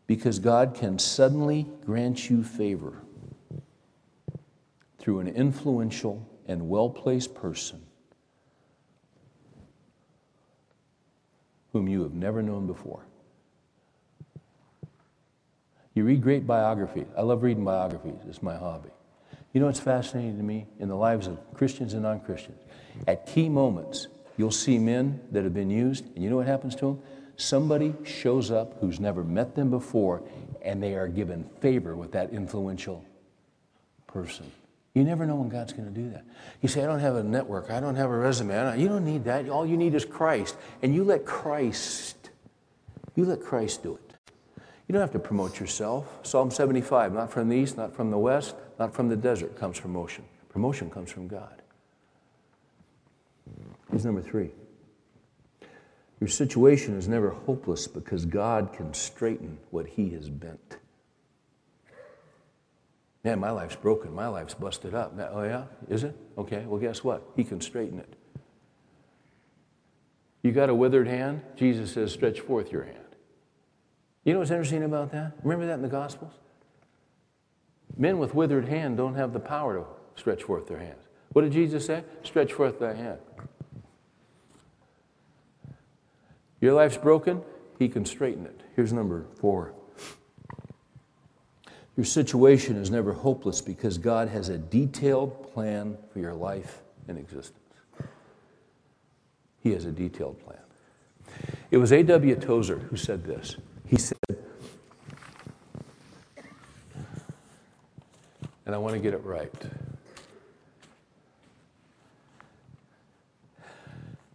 [0.07, 3.03] because God can suddenly grant you favor
[4.97, 7.83] through an influential and well placed person
[11.71, 13.05] whom you have never known before.
[15.93, 17.05] You read great biographies.
[17.15, 18.89] I love reading biographies, it's my hobby.
[19.53, 22.61] You know what's fascinating to me in the lives of Christians and non Christians?
[23.07, 26.75] At key moments, you'll see men that have been used, and you know what happens
[26.75, 27.01] to them?
[27.35, 30.23] Somebody shows up who's never met them before,
[30.61, 33.03] and they are given favor with that influential
[34.07, 34.51] person.
[34.93, 36.25] You never know when God's going to do that.
[36.61, 38.53] You say, I don't have a network, I don't have a resume.
[38.53, 39.47] Don't, you don't need that.
[39.49, 40.55] All you need is Christ.
[40.81, 42.29] And you let Christ,
[43.15, 44.10] you let Christ do it.
[44.91, 46.05] You don't have to promote yourself.
[46.21, 49.79] Psalm 75, not from the east, not from the west, not from the desert comes
[49.79, 50.25] promotion.
[50.49, 51.61] Promotion comes from God.
[53.89, 54.49] Here's number three.
[56.19, 60.75] Your situation is never hopeless because God can straighten what He has bent.
[63.23, 64.13] Man, my life's broken.
[64.13, 65.13] My life's busted up.
[65.31, 65.67] Oh, yeah?
[65.87, 66.17] Is it?
[66.37, 67.25] Okay, well, guess what?
[67.37, 68.13] He can straighten it.
[70.43, 71.43] You got a withered hand?
[71.55, 72.97] Jesus says, stretch forth your hand.
[74.23, 75.33] You know what's interesting about that?
[75.43, 76.33] Remember that in the Gospels?
[77.97, 79.85] Men with withered hand don't have the power to
[80.19, 81.03] stretch forth their hands.
[81.33, 82.03] What did Jesus say?
[82.23, 83.19] Stretch forth thy hand.
[86.59, 87.41] Your life's broken,
[87.79, 88.61] he can straighten it.
[88.75, 89.73] Here's number four.
[91.97, 97.17] Your situation is never hopeless because God has a detailed plan for your life and
[97.17, 97.57] existence.
[99.59, 100.57] He has a detailed plan.
[101.71, 102.35] It was A.W.
[102.35, 103.57] Tozer who said this.
[103.91, 104.17] He said,
[108.65, 109.51] and I want to get it right.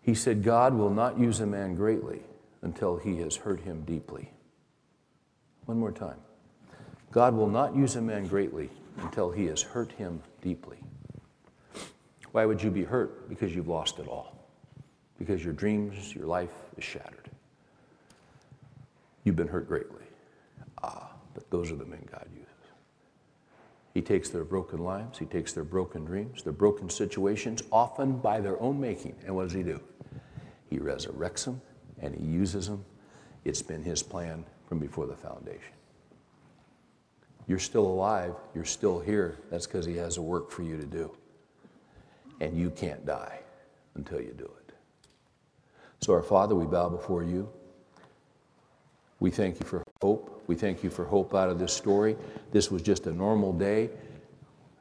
[0.02, 2.20] He said, God will not use a man greatly
[2.60, 4.30] until he has hurt him deeply.
[5.64, 6.18] One more time.
[7.10, 10.80] God will not use a man greatly until he has hurt him deeply.
[12.32, 13.26] Why would you be hurt?
[13.30, 14.36] Because you've lost it all.
[15.18, 17.25] Because your dreams, your life is shattered.
[19.26, 20.04] You've been hurt greatly.
[20.84, 22.46] Ah, but those are the men God uses.
[23.92, 28.40] He takes their broken lives, He takes their broken dreams, their broken situations, often by
[28.40, 29.16] their own making.
[29.26, 29.80] And what does He do?
[30.70, 31.60] He resurrects them
[32.00, 32.84] and He uses them.
[33.44, 35.74] It's been His plan from before the foundation.
[37.48, 39.38] You're still alive, you're still here.
[39.50, 41.10] That's because He has a work for you to do.
[42.40, 43.40] And you can't die
[43.96, 44.74] until you do it.
[46.00, 47.48] So, our Father, we bow before you.
[49.20, 50.44] We thank you for hope.
[50.46, 52.16] We thank you for hope out of this story.
[52.52, 53.90] This was just a normal day.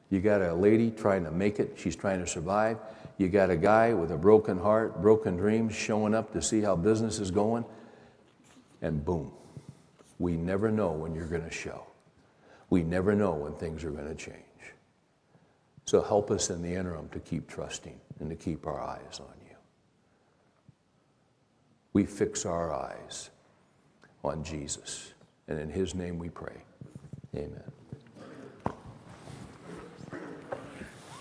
[0.10, 2.78] You got a lady trying to make it, she's trying to survive.
[3.18, 6.76] You got a guy with a broken heart, broken dreams, showing up to see how
[6.76, 7.66] business is going.
[8.82, 9.32] And boom,
[10.20, 11.88] we never know when you're going to show.
[12.70, 14.42] We never know when things are going to change.
[15.86, 19.34] So help us in the interim to keep trusting and to keep our eyes on
[19.48, 19.56] you.
[21.94, 23.30] We fix our eyes
[24.26, 25.14] on Jesus.
[25.48, 26.64] And in his name we pray.
[27.36, 27.75] Amen.